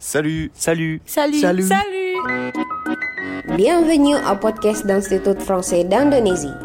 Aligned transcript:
Salut, 0.00 0.48
salut, 0.56 0.96
Salut. 1.04 1.44
salut. 1.44 1.68
Salut. 1.68 2.24
Bienvenue 3.52 4.16
au 4.16 4.32
podcast 4.32 4.88
d'Institut 4.88 5.36
Français 5.44 5.84
d'Indonésie. 5.84 6.56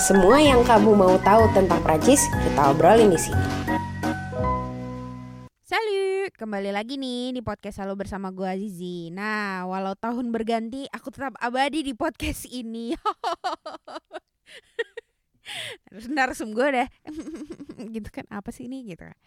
Semua 0.00 0.40
yang 0.40 0.64
kamu 0.64 0.96
mau 0.96 1.20
tahu 1.20 1.44
tentang 1.52 1.76
Prancis, 1.84 2.24
kita 2.24 2.72
obrolin 2.72 3.12
di 3.12 3.20
sini. 3.20 3.44
Salut, 5.60 6.32
kembali 6.40 6.72
lagi 6.72 6.96
nih 6.96 7.36
di 7.36 7.44
podcast 7.44 7.76
Selalu 7.76 8.08
bersama 8.08 8.32
gue 8.32 8.48
Azizi. 8.48 9.12
Nah, 9.12 9.68
walau 9.68 9.92
tahun 9.92 10.32
berganti, 10.32 10.88
aku 10.88 11.12
tetap 11.12 11.36
abadi 11.36 11.84
di 11.84 11.92
podcast 11.92 12.48
ini. 12.48 12.96
Terus 15.88 16.06
narsum 16.10 16.52
gue 16.52 16.68
deh. 16.72 16.88
Gitu 17.94 18.08
kan 18.08 18.26
apa 18.30 18.54
sih 18.54 18.70
ini 18.70 18.86
gitu 18.86 19.02
kan. 19.02 19.18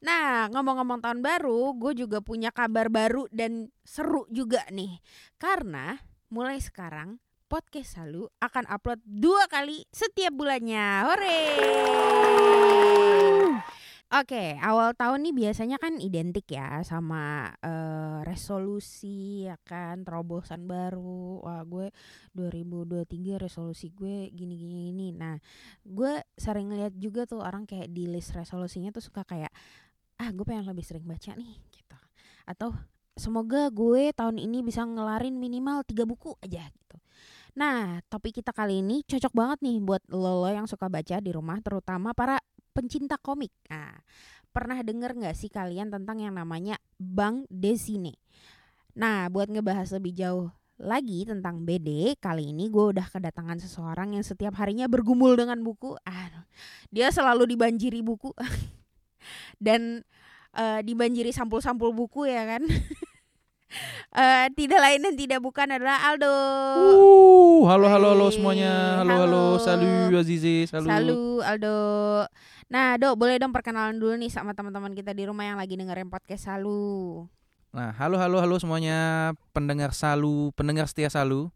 Nah 0.00 0.48
ngomong-ngomong 0.48 1.04
tahun 1.04 1.20
baru 1.20 1.76
gue 1.76 1.92
juga 2.06 2.24
punya 2.24 2.48
kabar 2.48 2.88
baru 2.88 3.28
dan 3.28 3.68
seru 3.84 4.24
juga 4.32 4.64
nih. 4.72 4.98
Karena 5.36 6.00
mulai 6.32 6.58
sekarang 6.62 7.20
podcast 7.50 7.98
Salu 7.98 8.30
akan 8.38 8.64
upload 8.70 9.02
dua 9.04 9.50
kali 9.50 9.84
setiap 9.90 10.32
bulannya. 10.32 10.86
Hore 11.04 11.40
Oke, 14.10 14.58
awal 14.58 14.90
tahun 14.98 15.22
nih 15.22 15.34
biasanya 15.38 15.78
kan 15.78 16.02
identik 16.02 16.50
ya 16.50 16.82
sama 16.82 17.46
eh, 17.62 18.26
resolusi 18.26 19.46
ya 19.46 19.54
kan, 19.62 20.02
terobosan 20.02 20.66
baru. 20.66 21.38
Wah, 21.46 21.62
gue 21.62 21.94
2023 22.34 23.38
resolusi 23.38 23.94
gue 23.94 24.26
gini-gini 24.34 24.90
ini. 24.90 25.14
Nah, 25.14 25.38
gue 25.86 26.26
sering 26.34 26.74
lihat 26.74 26.98
juga 26.98 27.22
tuh 27.22 27.38
orang 27.38 27.70
kayak 27.70 27.94
di 27.94 28.10
list 28.10 28.34
resolusinya 28.34 28.90
tuh 28.90 28.98
suka 28.98 29.22
kayak 29.22 29.54
ah, 30.18 30.30
gue 30.34 30.42
pengen 30.42 30.66
lebih 30.66 30.82
sering 30.82 31.06
baca 31.06 31.30
nih 31.38 31.62
gitu. 31.70 31.98
Atau 32.50 32.74
semoga 33.14 33.70
gue 33.70 34.10
tahun 34.10 34.42
ini 34.42 34.66
bisa 34.66 34.82
ngelarin 34.90 35.38
minimal 35.38 35.86
tiga 35.86 36.02
buku 36.02 36.34
aja 36.42 36.66
gitu. 36.66 36.98
Nah, 37.54 38.02
topik 38.10 38.42
kita 38.42 38.50
kali 38.50 38.82
ini 38.82 39.02
cocok 39.06 39.32
banget 39.34 39.58
nih 39.62 39.78
buat 39.82 40.02
lo, 40.10 40.42
-lo 40.42 40.50
yang 40.50 40.66
suka 40.70 40.86
baca 40.86 41.18
di 41.18 41.30
rumah, 41.34 41.58
terutama 41.62 42.14
para 42.14 42.38
pencinta 42.70 43.18
komik. 43.20 43.52
Nah, 43.68 44.00
pernah 44.50 44.80
denger 44.82 45.14
nggak 45.14 45.36
sih 45.36 45.50
kalian 45.50 45.90
tentang 45.90 46.22
yang 46.22 46.34
namanya 46.34 46.78
Bang 46.98 47.46
Desine? 47.50 48.18
Nah, 48.98 49.30
buat 49.30 49.50
ngebahas 49.50 49.94
lebih 49.94 50.12
jauh 50.16 50.50
lagi 50.80 51.28
tentang 51.28 51.60
BD, 51.68 52.16
kali 52.16 52.56
ini 52.56 52.72
gue 52.72 52.96
udah 52.96 53.04
kedatangan 53.12 53.60
seseorang 53.60 54.16
yang 54.16 54.24
setiap 54.24 54.56
harinya 54.56 54.88
bergumul 54.88 55.36
dengan 55.36 55.60
buku. 55.60 55.92
Ah, 56.08 56.48
dia 56.88 57.12
selalu 57.12 57.52
dibanjiri 57.52 58.00
buku 58.00 58.32
dan 59.64 60.00
eh, 60.56 60.80
dibanjiri 60.80 61.30
sampul-sampul 61.30 61.92
buku 61.92 62.26
ya 62.26 62.56
kan. 62.56 62.64
Eh, 64.10 64.46
tidak 64.58 64.82
lain 64.82 64.98
dan 65.06 65.14
tidak 65.14 65.38
bukan 65.38 65.70
adalah 65.70 66.02
Aldo. 66.10 66.34
Uh, 66.90 67.62
halo 67.70 67.86
halo 67.86 68.18
halo 68.18 68.26
semuanya. 68.34 69.06
Halo 69.06 69.14
halo, 69.14 69.22
halo. 69.22 69.62
salut 69.62 70.10
Azizi, 70.18 70.66
salut. 70.66 70.90
Salut 70.90 71.42
Aldo. 71.46 71.78
Nah, 72.70 72.94
Dok, 72.94 73.18
boleh 73.18 73.42
dong 73.42 73.50
perkenalan 73.50 73.98
dulu 73.98 74.14
nih 74.14 74.30
sama 74.30 74.54
teman-teman 74.54 74.94
kita 74.94 75.10
di 75.10 75.26
rumah 75.26 75.42
yang 75.42 75.58
lagi 75.58 75.74
dengerin 75.74 76.06
podcast 76.06 76.46
Salu. 76.46 77.26
Nah, 77.74 77.90
halo 77.98 78.14
halo 78.14 78.38
halo 78.38 78.62
semuanya 78.62 79.30
pendengar 79.50 79.90
Salu, 79.90 80.54
pendengar 80.54 80.86
setia 80.86 81.10
Salu. 81.10 81.50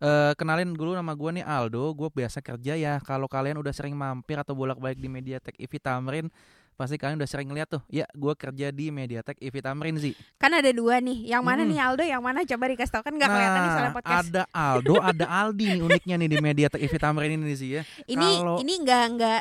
Eh 0.00 0.32
kenalin 0.36 0.76
dulu 0.76 0.92
nama 0.92 1.16
gue 1.16 1.40
nih 1.40 1.44
Aldo, 1.44 1.96
gue 1.96 2.12
biasa 2.12 2.44
kerja 2.44 2.76
ya. 2.76 3.00
Kalau 3.00 3.24
kalian 3.24 3.56
udah 3.56 3.72
sering 3.72 3.96
mampir 3.96 4.36
atau 4.36 4.52
bolak-balik 4.52 4.96
di 4.96 5.08
Mediatek 5.08 5.56
Ivi 5.56 5.80
Tamrin, 5.80 6.28
pasti 6.76 7.00
kalian 7.00 7.16
udah 7.16 7.28
sering 7.28 7.48
lihat 7.56 7.68
tuh. 7.68 7.80
Ya, 7.88 8.04
gue 8.12 8.32
kerja 8.36 8.68
di 8.68 8.92
Mediatek 8.92 9.40
Ivi 9.40 9.60
Tamrin 9.64 9.96
sih. 9.96 10.12
Kan 10.36 10.52
ada 10.52 10.68
dua 10.72 11.00
nih. 11.00 11.24
Yang 11.24 11.40
mana 11.40 11.64
Hmm. 11.64 11.72
nih 11.72 11.78
Aldo, 11.80 12.04
yang 12.04 12.20
mana 12.20 12.44
coba 12.44 12.64
dikasih 12.68 12.92
tau 12.92 13.04
kan 13.04 13.16
nggak 13.16 13.28
kelihatan 13.28 13.60
nih 13.60 13.72
soalnya 13.72 13.94
podcast. 13.96 14.12
Nah, 14.12 14.24
ada 14.28 14.42
Aldo, 14.52 14.94
ada 15.00 15.24
Aldi 15.24 15.64
nih 15.72 15.82
uniknya 15.84 16.16
nih 16.20 16.28
di 16.28 16.36
Mediatek 16.36 16.80
Ivi 16.84 16.98
Tamrin 17.00 17.32
ini 17.32 17.56
sih 17.56 17.80
ya. 17.80 17.82
ini 18.04 18.28
kalau- 18.36 18.60
ini 18.60 18.72
nggak 18.76 19.04
nggak 19.16 19.40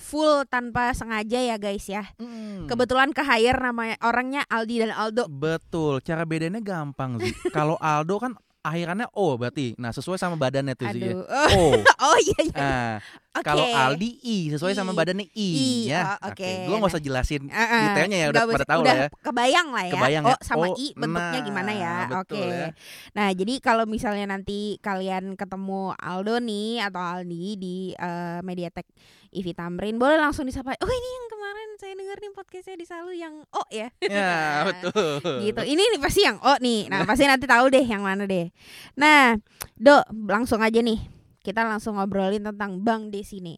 full 0.00 0.48
tanpa 0.48 0.96
sengaja 0.96 1.38
ya 1.38 1.56
guys 1.60 1.84
ya. 1.86 2.08
Hmm. 2.16 2.64
Kebetulan 2.66 3.12
ke 3.12 3.20
hire 3.20 3.60
namanya 3.60 4.00
orangnya 4.00 4.42
Aldi 4.48 4.88
dan 4.88 4.92
Aldo. 4.96 5.28
Betul, 5.28 6.00
cara 6.00 6.24
bedanya 6.24 6.58
gampang 6.58 7.20
sih. 7.20 7.36
Kalau 7.56 7.76
Aldo 7.76 8.16
kan 8.16 8.32
akhirannya 8.60 9.08
O 9.16 9.36
berarti. 9.36 9.76
Nah, 9.76 9.92
sesuai 9.92 10.20
sama 10.20 10.36
badannya 10.36 10.76
tuh 10.76 10.88
sih 10.92 11.00
ya. 11.00 11.12
Aduh. 11.16 11.24
O. 11.28 11.64
Oh 12.10 12.16
iya 12.16 12.40
iya. 12.48 12.56
Nah, 12.56 12.90
Oke. 13.30 13.46
kalau 13.46 13.62
Aldi 13.62 14.10
I 14.26 14.38
sesuai 14.50 14.74
sama 14.74 14.90
I. 14.90 14.96
badannya 14.98 15.26
I, 15.30 15.48
I, 15.54 15.86
ya. 15.86 16.18
oh, 16.18 16.34
oke. 16.34 16.50
Gua 16.66 16.76
nggak 16.82 16.90
usah 16.90 17.02
jelasin 17.02 17.42
Eh, 17.46 17.62
eh, 17.62 17.82
detailnya 17.86 18.18
ya 18.18 18.26
udah 18.34 18.42
pada 18.42 18.66
tahu 18.66 18.80
udah 18.82 18.90
lah 18.90 18.98
ya. 18.98 19.08
Kebayang 19.22 19.68
lah 19.70 19.84
ya. 19.86 19.92
Kebayang 19.94 20.24
oh 20.26 20.30
ya. 20.34 20.38
sama 20.42 20.66
Oh, 20.66 20.74
I 20.74 20.86
bentuknya 20.98 21.38
nah, 21.38 21.46
gimana 21.46 21.70
ya. 21.70 21.94
Oke. 22.18 22.42
ya. 22.42 22.68
Nah, 23.14 23.28
jadi 23.30 23.54
kalau 23.62 23.86
misalnya 23.86 24.26
nanti 24.34 24.82
kalian 24.82 25.38
ketemu 25.38 25.94
Aldo 25.94 26.42
nih 26.42 26.82
atau 26.82 26.98
Aldi 26.98 27.44
di 27.54 27.76
eh, 27.94 28.42
Mediatek 28.42 28.90
Ivi 29.30 29.54
Tamrin, 29.54 29.94
boleh 29.94 30.18
langsung 30.18 30.42
disapa. 30.42 30.74
Oh, 30.82 30.90
ini 30.90 31.08
yang 31.14 31.26
kemarin 31.30 31.68
saya 31.78 31.94
dengar 31.94 32.18
nih 32.18 32.34
podcastnya 32.34 32.76
di 32.82 32.86
Salu 32.90 33.14
yang 33.14 33.46
Oh 33.54 33.66
ya. 33.70 33.94
Ya, 34.02 34.34
betul. 34.74 35.22
gitu. 35.46 35.62
Ini 35.62 35.82
nih 35.94 36.00
pasti 36.02 36.26
yang 36.26 36.42
Oh 36.42 36.58
nih. 36.58 36.90
Nah, 36.90 37.06
pasti 37.06 37.30
nanti 37.30 37.46
tahu 37.46 37.70
deh 37.70 37.86
yang 37.86 38.02
mana 38.02 38.26
deh. 38.26 38.50
Nah, 38.98 39.38
Dok, 39.78 40.10
langsung 40.26 40.58
aja 40.66 40.82
nih. 40.82 41.19
Kita 41.40 41.64
langsung 41.64 41.96
ngobrolin 41.96 42.44
tentang 42.44 42.76
Bang 42.80 43.08
Desi 43.08 43.40
nih. 43.40 43.56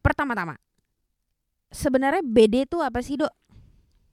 Pertama-tama, 0.00 0.56
sebenarnya 1.68 2.24
BD 2.24 2.68
itu 2.68 2.80
apa 2.80 3.00
sih, 3.00 3.16
Dok? 3.20 3.32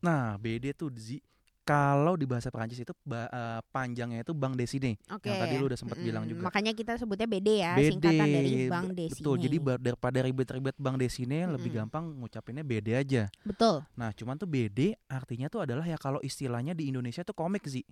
Nah, 0.04 0.36
BD 0.40 0.72
tuh 0.76 0.92
Zi 0.96 1.20
kalau 1.68 2.16
di 2.16 2.24
bahasa 2.24 2.48
Perancis 2.48 2.80
itu 2.80 2.96
eh, 3.12 3.60
panjangnya 3.76 4.24
itu 4.24 4.32
Bang 4.32 4.56
Desine. 4.56 4.96
Oke. 5.12 5.28
Yang 5.28 5.38
tadi 5.44 5.54
lu 5.60 5.66
udah 5.68 5.76
sempat 5.76 6.00
bilang 6.00 6.24
Mm-mm. 6.24 6.40
juga. 6.40 6.48
Makanya 6.48 6.72
kita 6.72 6.96
sebutnya 6.96 7.28
BD 7.28 7.60
ya, 7.60 7.76
BD. 7.76 7.92
singkatan 7.92 8.28
dari 8.32 8.52
Bang 8.72 8.88
be- 8.88 8.96
Desi. 8.96 9.20
Betul. 9.20 9.36
Jadi 9.44 9.58
daripada 9.84 10.20
ribet-ribet 10.24 10.76
Bang 10.80 10.96
Desine 10.96 11.44
lebih 11.52 11.76
Mm-mm. 11.76 11.80
gampang 11.92 12.04
ngucapinnya 12.24 12.64
BD 12.64 12.96
aja. 12.96 13.28
betul. 13.44 13.84
Nah, 14.00 14.16
cuman 14.16 14.40
tuh 14.40 14.48
BD 14.48 14.96
artinya 15.12 15.52
tuh 15.52 15.68
adalah 15.68 15.84
ya 15.84 16.00
kalau 16.00 16.24
istilahnya 16.24 16.72
di 16.72 16.88
Indonesia 16.88 17.28
tuh 17.28 17.36
komik 17.36 17.68
sih. 17.68 17.84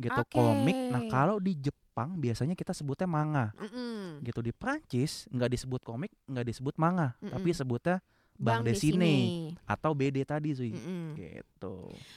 Gitu 0.00 0.16
Oke. 0.16 0.32
komik. 0.32 0.76
Nah, 0.88 1.04
kalau 1.12 1.36
di 1.36 1.52
Jepang 1.60 1.81
biasanya 1.94 2.56
kita 2.56 2.72
sebutnya 2.72 3.06
manga. 3.06 3.52
Mm-mm. 3.60 4.24
Gitu 4.24 4.40
di 4.40 4.52
Prancis 4.52 5.28
nggak 5.28 5.50
disebut 5.52 5.80
komik, 5.84 6.12
nggak 6.26 6.46
disebut 6.48 6.74
manga, 6.80 7.14
Mm-mm. 7.20 7.32
tapi 7.36 7.50
sebutnya 7.52 8.00
Bang, 8.42 8.64
Desine. 8.64 8.96
Desine 8.98 9.14
atau 9.68 9.92
BD 9.94 10.24
tadi 10.26 10.50
sih. 10.56 10.72
Gitu. 11.14 11.74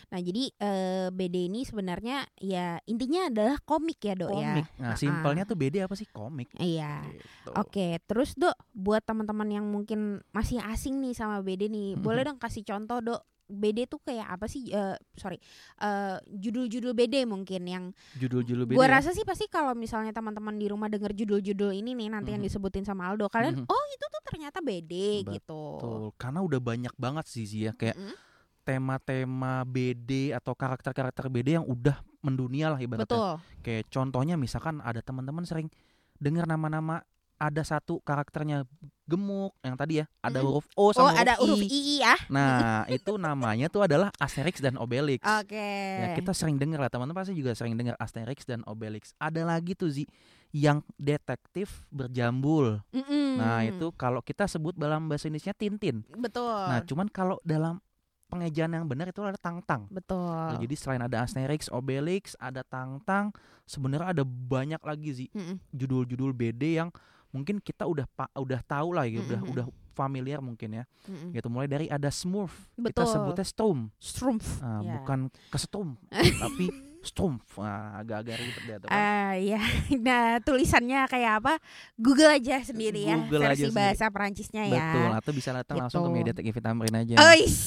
Nah, 0.10 0.20
jadi 0.24 0.44
eh, 0.58 1.08
BD 1.14 1.52
ini 1.52 1.68
sebenarnya 1.68 2.26
ya 2.40 2.80
intinya 2.88 3.30
adalah 3.30 3.60
komik 3.62 4.00
ya, 4.02 4.16
Dok 4.18 4.32
ya. 4.34 4.58
Komik. 4.58 4.66
Nah, 4.80 4.96
Ah-ah. 4.96 4.98
simpelnya 4.98 5.44
tuh 5.46 5.60
BD 5.60 5.86
apa 5.86 5.94
sih? 5.94 6.08
Komik. 6.10 6.50
Iya. 6.58 7.04
Gitu. 7.06 7.52
Oke, 7.54 8.00
terus 8.10 8.34
Dok, 8.34 8.56
buat 8.74 9.06
teman-teman 9.06 9.54
yang 9.54 9.66
mungkin 9.70 10.24
masih 10.34 10.64
asing 10.66 10.98
nih 11.04 11.14
sama 11.14 11.44
BD 11.46 11.70
nih, 11.70 12.00
boleh 12.00 12.26
dong 12.26 12.40
kasih 12.42 12.66
contoh 12.66 13.04
Dok. 13.04 13.22
BD 13.46 13.86
tuh 13.86 13.98
kayak 14.00 14.26
apa 14.28 14.46
sih? 14.46 14.68
Eh, 14.68 14.98
sorry, 15.14 15.38
eh, 15.78 16.18
judul-judul 16.28 16.92
BD 16.92 17.24
mungkin 17.24 17.62
yang 17.64 17.84
Judul-judul 18.16 18.66
BD. 18.66 18.76
Gua 18.76 18.86
ya. 18.86 18.98
rasa 18.98 19.12
sih 19.12 19.22
pasti 19.22 19.46
kalau 19.46 19.72
misalnya 19.72 20.10
teman-teman 20.10 20.54
di 20.54 20.66
rumah 20.66 20.86
denger 20.86 21.14
judul-judul 21.14 21.72
ini 21.72 21.94
nih 21.94 22.10
nanti 22.10 22.30
yang 22.30 22.40
Mhm. 22.40 22.50
disebutin 22.50 22.82
sama 22.82 23.06
Aldo, 23.06 23.26
kalian 23.28 23.62
Mhm. 23.62 23.68
oh 23.68 23.86
itu 23.88 24.06
tuh 24.06 24.22
ternyata 24.26 24.60
BD 24.60 24.94
gitu. 25.24 25.62
Betul. 25.78 26.02
Karena 26.16 26.40
udah 26.42 26.60
banyak 26.60 26.94
banget 26.96 27.26
sih 27.26 27.46
Zia 27.46 27.72
kayak 27.72 27.94
Mm-mm. 27.94 28.18
tema-tema 28.66 29.62
BD 29.64 30.34
atau 30.34 30.52
karakter-karakter 30.52 31.30
BD 31.30 31.56
yang 31.56 31.66
udah 31.66 31.96
mendunia 32.20 32.74
lah 32.74 32.80
ibaratnya. 32.80 33.06
Betul. 33.06 33.32
Kayak 33.62 33.86
contohnya 33.88 34.36
misalkan 34.36 34.82
ada 34.82 35.00
teman-teman 35.00 35.46
sering 35.46 35.70
dengar 36.18 36.44
nama-nama 36.44 37.06
ada 37.36 37.62
satu 37.62 38.00
karakternya 38.00 38.64
gemuk 39.06 39.54
yang 39.62 39.76
tadi 39.76 40.02
ya 40.02 40.06
ada 40.20 40.40
Mm-mm. 40.40 40.50
huruf 40.50 40.66
O 40.74 40.88
Oh, 40.88 40.92
sama 40.92 41.14
ada 41.14 41.38
huruf 41.38 41.62
I. 41.62 41.68
I 41.68 41.82
ya. 42.02 42.16
Nah, 42.28 42.82
itu 42.96 43.16
namanya 43.16 43.68
tuh 43.68 43.86
adalah 43.86 44.10
Asterix 44.18 44.58
dan 44.58 44.80
Obelix. 44.80 45.22
Oke. 45.22 45.60
Ya, 46.02 46.16
kita 46.16 46.32
sering 46.32 46.58
dengar 46.58 46.80
lah 46.80 46.90
teman-teman 46.90 47.22
pasti 47.22 47.36
juga 47.36 47.54
sering 47.54 47.76
dengar 47.76 47.94
Asterix 47.96 48.44
dan 48.44 48.66
Obelix. 48.66 49.14
Ada 49.18 49.44
lagi 49.44 49.76
tuh 49.76 49.92
Zi 49.92 50.08
yang 50.50 50.80
detektif 50.96 51.84
berjambul. 51.90 52.80
Mm-mm. 52.90 53.38
Nah, 53.38 53.62
itu 53.62 53.92
kalau 53.94 54.20
kita 54.20 54.48
sebut 54.48 54.74
dalam 54.74 55.06
bahasa 55.06 55.28
Indonesia 55.28 55.52
Tintin. 55.52 56.02
betul. 56.16 56.50
Nah, 56.50 56.82
cuman 56.82 57.06
kalau 57.06 57.38
dalam 57.42 57.78
pengejaan 58.26 58.74
yang 58.74 58.90
benar 58.90 59.06
itu 59.06 59.22
ada 59.22 59.38
Tang-Tang. 59.38 59.86
betul. 59.88 60.18
Nah, 60.18 60.58
jadi 60.58 60.74
selain 60.74 61.04
ada 61.04 61.22
Asterix, 61.22 61.70
Obelix, 61.70 62.34
ada 62.36 62.66
Tang-Tang, 62.66 63.30
sebenarnya 63.64 64.18
ada 64.18 64.24
banyak 64.26 64.82
lagi 64.82 65.12
sih 65.14 65.30
Mm-mm. 65.30 65.62
judul-judul 65.70 66.34
BD 66.34 66.82
yang 66.82 66.90
mungkin 67.36 67.60
kita 67.60 67.84
udah 67.84 68.08
pa- 68.10 68.32
udah 68.34 68.64
tahu 68.64 68.96
lah 68.96 69.04
ya, 69.04 69.20
udah 69.20 69.38
Mm-mm. 69.38 69.52
udah 69.52 69.66
familiar 69.92 70.40
mungkin 70.40 70.72
ya. 70.72 70.84
Mm-mm. 71.06 71.32
Gitu 71.32 71.48
mulai 71.48 71.68
dari 71.68 71.88
ada 71.88 72.08
Smurf, 72.08 72.56
kita 72.74 73.04
Betul. 73.04 73.08
sebutnya 73.10 73.44
Storm. 73.44 73.80
Strumpf. 73.96 74.48
Ah, 74.60 74.80
Ya. 74.80 74.96
bukan 74.96 75.20
kesetum, 75.50 76.00
tapi 76.44 76.72
Strumpf. 77.02 77.46
Nah, 77.56 78.00
agak-agak 78.00 78.36
ribet 78.36 78.64
dia 78.64 78.78
tuh 78.78 78.88
kan. 78.88 78.96
Ah 78.96 79.34
ya, 79.36 79.62
nah 80.08 80.24
tulisannya 80.40 81.06
kayak 81.06 81.34
apa? 81.38 81.54
Google 81.96 82.34
aja 82.34 82.64
sendiri 82.64 83.06
ya, 83.06 83.20
Google 83.22 83.46
aja 83.46 83.50
versi 83.52 83.62
sendiri. 83.64 83.78
bahasa 83.78 84.06
Perancisnya 84.10 84.64
ya. 84.66 84.80
Betul, 84.90 85.12
atau 85.14 85.32
bisa 85.32 85.50
datang 85.52 85.76
langsung 85.78 86.02
ke 86.02 86.08
Gitu. 86.08 86.18
Mediatek 86.18 86.46
Evita 86.48 86.66
Tamrin 86.66 86.96
aja. 86.96 87.16
Ois. 87.30 87.58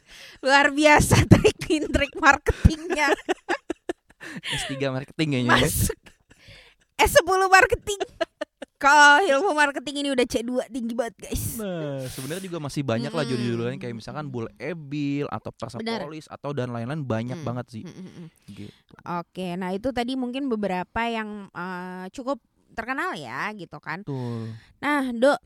luar 0.40 0.72
biasa 0.72 1.28
trik 1.28 1.52
trik 1.68 2.16
marketingnya 2.16 3.12
S3 4.48 4.72
marketing 4.88 5.28
kayaknya 5.30 5.52
ya. 5.52 5.60
masuk 5.60 5.98
S10 6.96 7.40
marketing 7.46 8.00
kalau 8.80 9.20
ilmu 9.20 9.52
marketing 9.52 10.00
ini 10.00 10.08
udah 10.10 10.24
C2 10.24 10.72
tinggi 10.72 10.96
banget 10.96 11.14
guys 11.20 11.60
Nah, 11.60 12.00
sebenarnya 12.08 12.48
juga 12.48 12.58
masih 12.58 12.80
banyak 12.80 13.12
lah 13.12 13.22
Mm-mm. 13.22 13.32
judul-judul 13.36 13.64
lain 13.68 13.78
kayak 13.78 13.92
misalkan 13.92 14.26
Bull 14.26 14.48
Ebil 14.56 15.28
atau. 15.28 15.52
Persepolis 15.52 16.24
atau 16.24 16.56
dan 16.56 16.72
lain-lain 16.72 17.04
banyak 17.04 17.36
Mm. 17.36 17.44
banget 17.44 17.66
sih. 17.68 17.82
Mm, 17.84 17.92
mm, 17.92 18.12
mm. 18.16 18.28
Gitu. 18.48 18.92
Oke, 19.04 19.48
nah 19.54 19.70
itu 19.70 19.92
tadi 19.92 20.16
mungkin 20.16 20.48
beberapa 20.48 21.04
yang 21.04 21.52
eh, 21.52 22.08
cukup 22.10 22.40
terkenal 22.72 23.12
ya 23.12 23.52
gitu 23.52 23.76
kan. 23.76 24.00
Betul. 24.00 24.56
Nah, 24.80 25.12
Dok, 25.12 25.38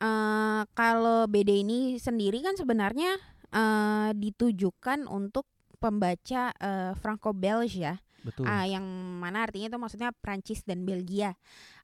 eh, 0.00 0.62
kalau 0.72 1.28
BD 1.28 1.60
ini 1.60 1.78
sendiri 2.00 2.40
kan 2.40 2.56
sebenarnya 2.56 3.20
eh, 3.48 4.10
ditujukan 4.16 5.04
untuk 5.04 5.44
pembaca 5.76 6.50
eh, 6.54 6.92
Franco-Belge 6.96 7.76
ya. 7.76 7.94
Betul. 8.18 8.44
Ah, 8.44 8.66
yang 8.66 8.82
mana 9.20 9.46
artinya 9.46 9.70
itu 9.70 9.78
maksudnya 9.78 10.10
Prancis 10.10 10.66
dan 10.66 10.82
Belgia. 10.82 11.38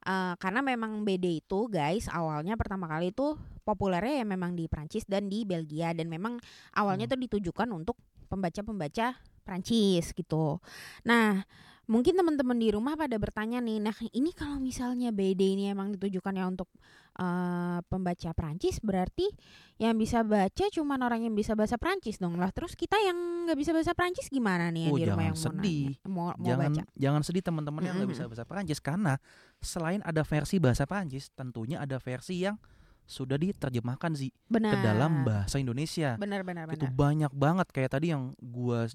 Eh, 0.05 0.35
karena 0.37 0.61
memang 0.61 1.01
BD 1.01 1.41
itu 1.41 1.65
guys 1.65 2.12
awalnya 2.12 2.61
pertama 2.61 2.85
kali 2.85 3.09
itu 3.09 3.41
populernya 3.65 4.21
ya 4.21 4.27
memang 4.29 4.53
di 4.53 4.69
Prancis 4.69 5.09
dan 5.09 5.33
di 5.33 5.49
Belgia 5.49 5.97
dan 5.97 6.12
memang 6.12 6.37
awalnya 6.77 7.09
itu 7.09 7.17
ditujukan 7.17 7.73
untuk 7.73 7.97
pembaca-pembaca 8.29 9.17
Prancis 9.49 10.12
gitu. 10.12 10.61
Nah, 11.09 11.49
mungkin 11.84 12.14
teman-teman 12.14 12.54
di 12.54 12.69
rumah 12.69 12.94
pada 12.94 13.14
bertanya 13.14 13.58
nih, 13.58 13.78
nah 13.78 13.92
ini 14.10 14.31
kalau 14.31 14.56
misalnya 14.56 15.10
BD 15.10 15.54
ini 15.54 15.69
emang 15.69 15.92
ditujukan 15.92 16.32
ya 16.32 16.44
untuk 16.44 16.69
eh, 17.14 17.78
pembaca 17.84 18.31
Prancis 18.32 18.78
berarti 18.78 19.28
yang 19.76 19.94
bisa 19.94 20.22
baca 20.22 20.64
cuman 20.66 20.98
orang 20.98 21.22
yang 21.22 21.34
bisa 21.34 21.52
bahasa 21.52 21.76
Prancis 21.76 22.16
dong 22.16 22.36
lah. 22.36 22.50
Terus 22.50 22.72
kita 22.72 22.96
yang 22.98 23.16
nggak 23.44 23.58
bisa 23.58 23.70
bahasa 23.70 23.92
Prancis 23.92 24.26
gimana 24.26 24.69
nih 24.69 24.88
yang 24.88 24.94
Oh, 24.94 24.98
di 24.98 25.06
rumah 25.06 25.25
yang 25.26 25.36
mau 25.36 25.44
sedih. 25.44 25.84
nanya, 25.94 26.08
mau, 26.08 26.26
mau 26.31 26.34
jangan 26.42 26.70
baca? 26.70 26.82
jangan 26.94 27.20
sedih 27.22 27.42
teman-teman 27.42 27.82
yang 27.82 27.94
nggak 27.96 28.10
bisa 28.10 28.22
Mm-mm. 28.25 28.31
bahasa 28.32 28.44
Perancis 28.46 28.81
karena 28.81 29.12
selain 29.58 30.00
ada 30.00 30.22
versi 30.22 30.56
bahasa 30.58 30.84
Perancis, 30.84 31.28
tentunya 31.31 31.78
ada 31.78 31.96
versi 31.96 32.40
yang 32.40 32.56
sudah 33.04 33.36
diterjemahkan 33.36 34.16
sih 34.16 34.32
Benar. 34.48 34.72
ke 34.72 34.78
dalam 34.81 35.12
bahasa 35.22 35.60
Indonesia. 35.60 36.16
Benar 36.16 36.40
benar 36.40 36.64
Itu 36.72 36.88
benar. 36.88 36.96
banyak 36.96 37.32
banget 37.32 37.69
kayak 37.69 37.90
tadi 37.92 38.16
yang 38.16 38.32
gua 38.40 38.88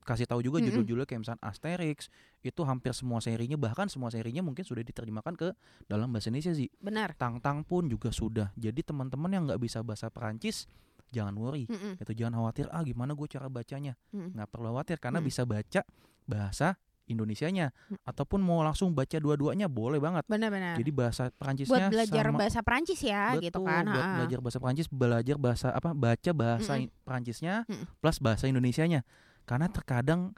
kasih 0.00 0.24
tahu 0.24 0.40
juga 0.40 0.58
judul-judulnya 0.58 1.04
kayak 1.04 1.20
misalnya 1.22 1.42
Asterix 1.44 2.08
itu 2.40 2.60
hampir 2.64 2.96
semua 2.96 3.20
serinya 3.20 3.54
bahkan 3.54 3.84
semua 3.86 4.08
serinya 4.08 4.40
mungkin 4.40 4.64
sudah 4.64 4.80
diterjemahkan 4.80 5.36
ke 5.36 5.48
dalam 5.86 6.08
bahasa 6.08 6.32
Indonesia 6.32 6.56
sih. 6.56 6.72
Benar. 6.80 7.12
Tang-tang 7.14 7.60
pun 7.62 7.84
juga 7.84 8.08
sudah. 8.08 8.48
Jadi 8.56 8.80
teman-teman 8.80 9.28
yang 9.28 9.42
nggak 9.44 9.60
bisa 9.60 9.84
bahasa 9.84 10.08
Perancis 10.08 10.64
jangan 11.10 11.36
worry. 11.36 11.68
Mm-mm. 11.68 12.00
Itu 12.00 12.14
jangan 12.14 12.38
khawatir 12.38 12.66
ah 12.70 12.80
gimana 12.80 13.12
gue 13.12 13.28
cara 13.28 13.46
bacanya. 13.46 13.92
Mm-mm. 14.10 14.32
Nggak 14.34 14.48
perlu 14.48 14.66
khawatir 14.72 14.96
karena 14.96 15.20
Mm. 15.20 15.26
bisa 15.26 15.42
baca 15.44 15.80
bahasa 16.24 16.68
Indonesianya 17.04 17.74
Mm. 17.90 17.98
ataupun 18.06 18.38
mau 18.38 18.62
langsung 18.62 18.94
baca 18.94 19.18
dua-duanya 19.18 19.66
boleh 19.66 19.98
banget. 19.98 20.22
Benar 20.30 20.48
benar. 20.48 20.74
Jadi 20.78 20.90
bahasa 20.94 21.22
buat 21.26 21.34
Perancisnya 21.36 21.90
belajar 21.90 22.24
sama 22.24 22.38
bahasa 22.38 22.60
Prancis 22.62 23.00
ya 23.02 23.34
Betul, 23.34 23.42
gitu 23.50 23.60
kan. 23.66 23.84
buat 23.84 24.06
belajar 24.16 24.38
bahasa 24.38 24.58
Perancis, 24.62 24.86
belajar 24.86 25.36
bahasa 25.36 25.66
apa? 25.74 25.90
Baca 25.90 26.30
bahasa 26.30 26.72
Mm-mm. 26.78 26.86
I- 26.86 26.92
Perancisnya 27.02 27.54
Mm-mm. 27.66 27.84
plus 27.98 28.16
bahasa 28.22 28.46
Indonesianya. 28.46 29.02
Karena 29.50 29.66
terkadang 29.66 30.30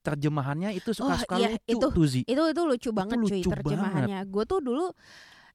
terjemahannya 0.00 0.72
itu 0.72 0.96
suka-suka 0.96 1.36
iya, 1.36 1.52
lucu 1.52 1.76
itu. 1.76 1.86
tuh 1.92 2.06
Zi. 2.08 2.20
Itu 2.24 2.42
itu 2.48 2.62
lucu 2.64 2.88
banget 2.96 3.20
cuy 3.20 3.44
lucu 3.44 3.50
terjemahannya. 3.52 4.24
Gue 4.24 4.44
tuh 4.48 4.64
dulu 4.64 4.88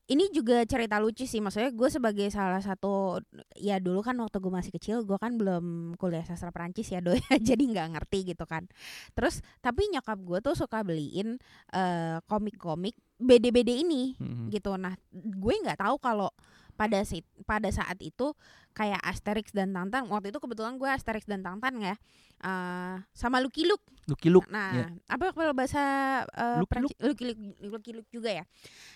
ini 0.06 0.30
juga 0.30 0.62
cerita 0.70 1.02
lucu 1.02 1.26
sih 1.26 1.42
maksudnya 1.42 1.74
gue 1.74 1.90
sebagai 1.90 2.30
salah 2.30 2.62
satu 2.62 3.18
ya 3.58 3.82
dulu 3.82 4.06
kan 4.06 4.14
waktu 4.22 4.38
gue 4.38 4.54
masih 4.54 4.72
kecil 4.78 5.02
gue 5.02 5.18
kan 5.18 5.34
belum 5.34 5.98
kuliah 5.98 6.22
sastra 6.22 6.54
Perancis 6.54 6.94
ya 6.94 7.02
doi 7.02 7.18
jadi 7.50 7.58
nggak 7.58 7.98
ngerti 7.98 8.38
gitu 8.38 8.46
kan 8.46 8.70
terus 9.18 9.42
tapi 9.66 9.90
nyokap 9.90 10.22
gue 10.22 10.40
tuh 10.46 10.54
suka 10.54 10.86
beliin 10.86 11.42
eh, 11.74 12.22
komik-komik 12.30 12.94
BD-BD 13.18 13.82
ini 13.82 14.14
Mm-mm. 14.22 14.54
gitu 14.54 14.78
nah 14.78 14.94
gue 15.10 15.54
nggak 15.66 15.82
tahu 15.82 15.98
kalau 15.98 16.30
pada 16.76 17.02
si, 17.08 17.24
pada 17.48 17.72
saat 17.72 17.98
itu 18.04 18.36
kayak 18.76 19.00
Asterix 19.02 19.56
dan 19.56 19.72
Tantan 19.72 20.12
waktu 20.12 20.36
itu 20.36 20.40
kebetulan 20.44 20.76
gue 20.76 20.88
Asterix 20.92 21.24
dan 21.24 21.42
Tantan 21.42 21.80
ya 21.80 21.96
eh, 22.44 22.96
sama 23.16 23.40
Lucky 23.40 23.64
Luke 23.64 23.84
Lucky 24.06 24.30
Luke. 24.30 24.46
Nah, 24.54 24.86
ya. 24.86 24.88
apa 25.10 25.34
kalau 25.34 25.54
bahasa 25.58 25.82
uh, 26.30 26.62
Lucky 26.62 27.26
Luke 27.26 27.42
Lucky 27.66 27.92
Luke 27.98 28.10
juga 28.14 28.30
ya. 28.30 28.46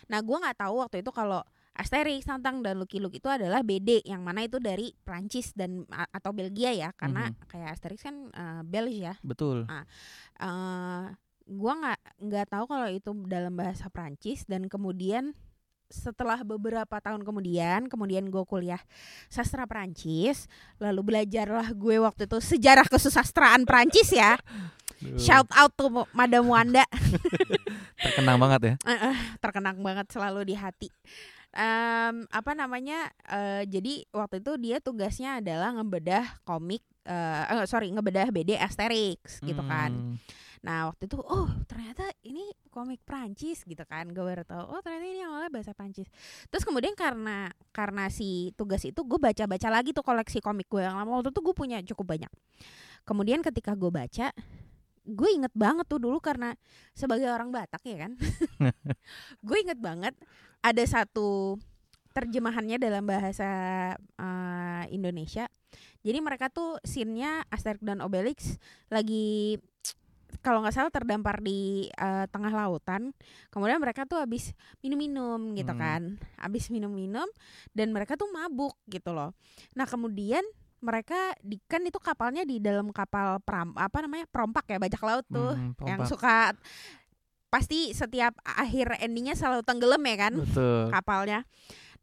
Nah, 0.06 0.22
gua 0.22 0.38
nggak 0.46 0.62
tahu 0.62 0.86
waktu 0.86 1.02
itu 1.02 1.10
kalau 1.10 1.42
Asterix, 1.74 2.30
Tantang 2.30 2.62
dan 2.62 2.78
Lucky 2.78 3.02
Luke 3.02 3.18
itu 3.18 3.26
adalah 3.26 3.66
BD 3.66 4.06
yang 4.06 4.22
mana 4.22 4.46
itu 4.46 4.62
dari 4.62 4.94
Prancis 5.02 5.56
dan 5.58 5.88
atau 5.90 6.30
Belgia 6.30 6.75
ya, 6.75 6.90
karena 6.94 7.32
Mhm. 7.34 7.50
kayak 7.50 7.70
Asterix 7.74 8.06
kan 8.06 8.30
uh, 8.36 8.62
Belgia. 8.62 9.18
Betul. 9.25 9.66
Eh 9.66 11.06
gua 11.50 11.74
nggak 11.82 12.00
nggak 12.30 12.46
tahu 12.54 12.66
kalau 12.70 12.88
itu 12.94 13.10
dalam 13.25 13.58
bahasa 13.58 13.90
Prancis 13.90 14.46
dan 14.46 14.70
kemudian 14.70 15.34
setelah 15.89 16.45
beberapa 16.45 17.01
tahun 17.01 17.25
kemudian, 17.25 17.89
kemudian 17.89 18.30
gue 18.30 18.45
kuliah 18.45 18.80
sastra 19.27 19.65
Prancis, 19.65 20.45
lalu 20.77 21.13
belajarlah 21.13 21.74
gue 21.74 21.97
waktu 21.97 22.30
itu 22.30 22.38
sejarah 22.38 22.86
kesusastraan 22.86 23.65
Prancis 23.65 24.13
ya. 24.13 24.38
Shout 25.18 25.50
out 25.56 25.74
to 25.74 25.89
Madam 26.13 26.45
Wanda, 26.51 26.86
terkenang 28.06 28.38
banget 28.38 28.62
ya. 28.62 28.74
terkenang 29.39 29.80
banget 29.81 30.12
selalu 30.12 30.45
di 30.45 30.56
hati. 30.59 30.91
Em, 31.50 32.30
apa 32.30 32.51
namanya? 32.53 33.09
eh, 33.25 33.65
jadi 33.65 34.06
waktu 34.13 34.44
itu 34.44 34.53
dia 34.62 34.77
tugasnya 34.77 35.41
adalah 35.41 35.74
ngebedah 35.74 36.44
komik, 36.45 36.86
eh 37.10 37.44
eh, 37.50 37.66
sorry 37.66 37.90
ngebedah 37.90 38.30
BD 38.30 38.54
Asterix 38.62 39.42
gitu 39.42 39.66
kan. 39.66 39.90
Hmm, 39.90 40.16
Nah 40.60 40.92
waktu 40.92 41.08
itu, 41.08 41.16
oh 41.24 41.48
ternyata 41.72 42.04
ini 42.28 42.52
komik 42.68 43.00
Prancis 43.08 43.64
gitu 43.64 43.80
kan, 43.88 44.12
gue 44.12 44.20
baru 44.20 44.44
tahu. 44.44 44.64
Oh 44.76 44.80
ternyata 44.84 45.06
ini 45.08 45.22
awalnya 45.24 45.52
bahasa 45.52 45.72
Prancis. 45.72 46.08
Terus 46.52 46.68
kemudian 46.68 46.94
karena 47.00 47.48
karena 47.72 48.12
si 48.12 48.52
tugas 48.60 48.84
itu, 48.84 49.00
gue 49.00 49.20
baca-baca 49.20 49.68
lagi 49.72 49.96
tuh 49.96 50.04
koleksi 50.04 50.44
komik 50.44 50.68
gue 50.68 50.84
yang 50.84 51.00
lama 51.00 51.20
waktu 51.20 51.32
itu 51.32 51.40
gue 51.40 51.56
punya 51.56 51.78
cukup 51.96 52.20
banyak. 52.20 52.32
Kemudian 53.08 53.40
ketika 53.40 53.72
gue 53.72 53.88
baca, 53.88 54.36
gue 55.08 55.30
inget 55.32 55.54
banget 55.56 55.88
tuh 55.88 56.00
dulu 56.04 56.20
karena 56.20 56.52
sebagai 56.92 57.32
orang 57.32 57.56
Batak 57.56 57.82
ya 57.88 58.08
kan, 58.08 58.12
gue 59.48 59.58
inget 59.64 59.80
banget 59.80 60.14
ada 60.60 60.84
satu 60.84 61.56
terjemahannya 62.12 62.76
dalam 62.76 63.08
bahasa 63.08 63.48
eh, 63.96 64.84
Indonesia. 64.92 65.48
Jadi 66.00 66.19
mereka 66.24 66.48
tuh 66.48 66.80
scene-nya 66.81 67.44
Asterix 67.51 67.84
dan 67.84 68.00
Obelix 68.00 68.56
lagi 68.88 69.60
kalau 70.39 70.63
nggak 70.63 70.72
salah 70.72 70.94
terdampar 70.94 71.44
di 71.44 71.89
eh, 71.89 72.25
tengah 72.32 72.53
lautan. 72.53 73.12
Kemudian 73.51 73.82
mereka 73.82 74.08
tuh 74.08 74.24
habis 74.24 74.56
minum-minum 74.79 75.58
gitu 75.58 75.74
Hmm. 75.75 75.82
kan. 75.82 76.01
Habis 76.39 76.72
minum-minum 76.72 77.27
dan 77.75 77.91
mereka 77.91 78.15
tuh 78.15 78.32
mabuk 78.32 78.77
gitu 78.88 79.12
loh. 79.12 79.36
Nah, 79.75 79.84
kemudian 79.84 80.46
mereka 80.79 81.36
di 81.44 81.60
kan 81.68 81.84
itu 81.84 82.00
kapalnya 82.00 82.48
di 82.48 82.63
dalam 82.63 82.96
kapal 82.96 83.44
pram 83.44 83.75
apa 83.75 84.00
namanya? 84.00 84.24
perompak 84.32 84.63
ya 84.72 84.79
bajak 84.79 85.03
laut 85.03 85.27
tuh 85.27 85.51
hmm, 85.51 85.75
yang 85.84 86.08
suka 86.08 86.56
pasti 87.51 87.91
setiap 87.91 88.38
akhir 88.46 88.96
endingnya 89.03 89.36
selalu 89.36 89.65
tenggelam 89.68 90.00
ya 90.06 90.15
kan 90.15 90.34
Betul. 90.39 90.88
kapalnya. 90.94 91.44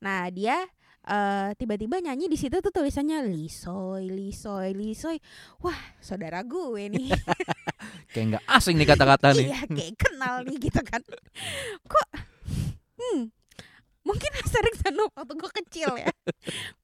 Nah 0.02 0.28
dia 0.28 0.60
eh, 1.06 1.50
tiba-tiba 1.54 2.02
nyanyi 2.02 2.26
di 2.26 2.38
situ 2.38 2.58
tuh 2.58 2.74
tulisannya 2.74 3.30
lisoy 3.30 4.10
lisoy 4.10 4.74
lisoy. 4.74 5.16
Wah 5.62 5.78
saudara 6.02 6.42
gue 6.42 6.90
nih. 6.90 7.10
Kayak 8.12 8.26
nggak 8.36 8.44
asing 8.50 8.76
nih 8.76 8.88
kata-kata 8.90 9.28
nih. 9.38 9.46
iya 9.50 9.60
kayak 9.66 9.94
kenal 9.96 10.34
nih 10.42 10.56
gitu 10.58 10.80
kan. 10.82 11.02
Kok 11.86 12.08
hmm, 12.98 13.20
mungkin 14.02 14.30
Asterix 14.42 14.74
dan 14.82 14.94
Obelix 14.98 15.14
waktu 15.14 15.34
gue 15.38 15.50
kecil 15.62 15.90
ya. 15.94 16.10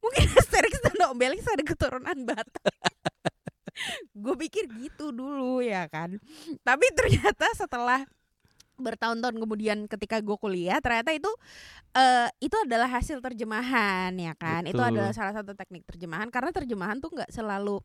mungkin 0.02 0.26
Asterix 0.38 0.74
dan 0.86 0.98
Obelix 1.10 1.42
ada 1.50 1.64
keturunan 1.66 2.18
Batak. 2.22 2.74
gue 4.12 4.34
pikir 4.46 4.70
gitu 4.78 5.10
dulu 5.10 5.64
ya 5.64 5.90
kan. 5.90 6.14
Tapi 6.62 6.86
ternyata 6.94 7.50
setelah 7.58 8.06
bertahun-tahun 8.82 9.36
kemudian 9.38 9.78
ketika 9.86 10.18
gue 10.18 10.36
kuliah 10.36 10.82
ternyata 10.82 11.14
itu 11.14 11.30
eh 11.94 12.28
itu 12.42 12.56
adalah 12.58 12.90
hasil 12.90 13.22
terjemahan 13.22 14.10
ya 14.18 14.34
kan 14.34 14.66
itu 14.66 14.76
Betul. 14.76 14.98
adalah 14.98 15.12
salah 15.14 15.32
satu 15.32 15.54
teknik 15.54 15.86
terjemahan 15.86 16.28
karena 16.28 16.50
terjemahan 16.50 16.98
tuh 16.98 17.14
nggak 17.14 17.30
selalu 17.30 17.78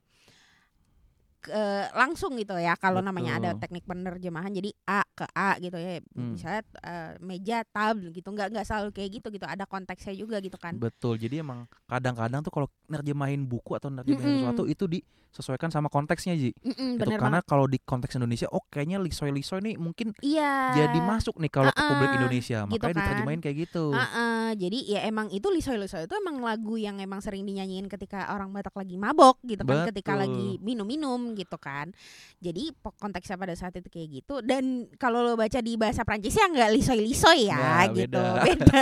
ke 1.47 1.63
langsung 1.93 2.35
gitu 2.35 2.53
ya 2.53 2.75
kalau 2.75 2.99
namanya 2.99 3.39
ada 3.39 3.51
teknik 3.55 3.83
penerjemahan 3.83 4.51
jadi 4.51 4.69
A 4.85 5.01
ke 5.07 5.23
A 5.31 5.55
gitu 5.57 5.75
ya 5.75 6.03
Hmm. 6.11 6.33
misalnya 6.33 6.61
eh, 6.81 7.11
meja 7.19 7.63
tab 7.63 7.95
gitu 8.03 8.27
nggak 8.27 8.51
nggak 8.51 8.65
selalu 8.65 8.89
kayak 8.91 9.09
gitu 9.15 9.27
gitu 9.31 9.45
ada 9.45 9.63
konteksnya 9.63 10.11
juga 10.11 10.37
gitu 10.37 10.57
kan 10.57 10.75
Betul. 10.75 11.15
Jadi 11.17 11.39
emang 11.39 11.63
kadang-kadang 11.85 12.41
tuh 12.41 12.51
kalau 12.51 12.67
nerjemahin 12.85 13.43
buku 13.43 13.73
atau 13.73 13.87
nerjemahin 13.87 14.19
Mm-mm. 14.27 14.39
sesuatu 14.43 14.63
itu 14.65 14.85
disesuaikan 14.85 15.69
sama 15.69 15.87
konteksnya 15.87 16.33
Ji. 16.33 16.51
Mm-mm, 16.57 16.97
Gitu. 16.97 16.99
bener 16.99 17.17
Karena 17.17 17.39
kalau 17.41 17.65
di 17.65 17.77
konteks 17.77 18.15
Indonesia, 18.15 18.49
oh 18.49 18.65
kayaknya 18.67 18.97
lisoy-lisoy 18.97 19.61
nih 19.61 19.75
mungkin 19.77 20.11
iya 20.19 20.73
jadi 20.73 20.99
masuk 20.99 21.37
nih 21.37 21.47
kalau 21.47 21.69
ke 21.69 21.79
publik 21.79 22.11
Indonesia. 22.11 22.65
gitu 22.65 22.73
Makanya 22.73 22.91
kan. 22.91 22.97
diterjemahin 22.99 23.39
kayak 23.39 23.57
gitu. 23.63 23.85
Heeh, 23.93 24.47
jadi 24.57 24.77
ya 24.87 24.99
emang 25.05 25.29
itu 25.29 25.47
lisoy-lisoy 25.47 26.03
itu 26.03 26.15
emang 26.15 26.41
lagu 26.41 26.75
yang 26.75 26.97
emang 26.97 27.21
sering 27.21 27.43
dinyanyiin 27.43 27.85
ketika 27.87 28.27
orang 28.29 28.49
Batak 28.49 28.73
lagi 28.73 28.97
mabok 28.97 29.37
gitu 29.43 29.61
kan, 29.61 29.85
ketika 29.87 30.13
Betul. 30.13 30.21
lagi 30.25 30.47
minum-minum 30.59 31.36
gitu 31.37 31.57
kan. 31.61 31.93
Jadi 32.41 32.73
konteksnya 32.97 33.37
pada 33.37 33.53
saat 33.53 33.77
itu 33.77 33.85
kayak 33.85 34.07
gitu 34.21 34.41
dan 34.41 34.89
kalau 34.97 35.21
lo 35.21 35.37
baca 35.37 35.61
di 35.61 35.77
bahasa 35.77 36.01
Prancisnya 36.01 36.49
nggak 36.49 36.71
lisoy-lisoy 36.73 37.47
ya 37.53 37.85
Nggak, 37.85 37.85
gitu. 37.93 38.17
beda. 38.49 38.81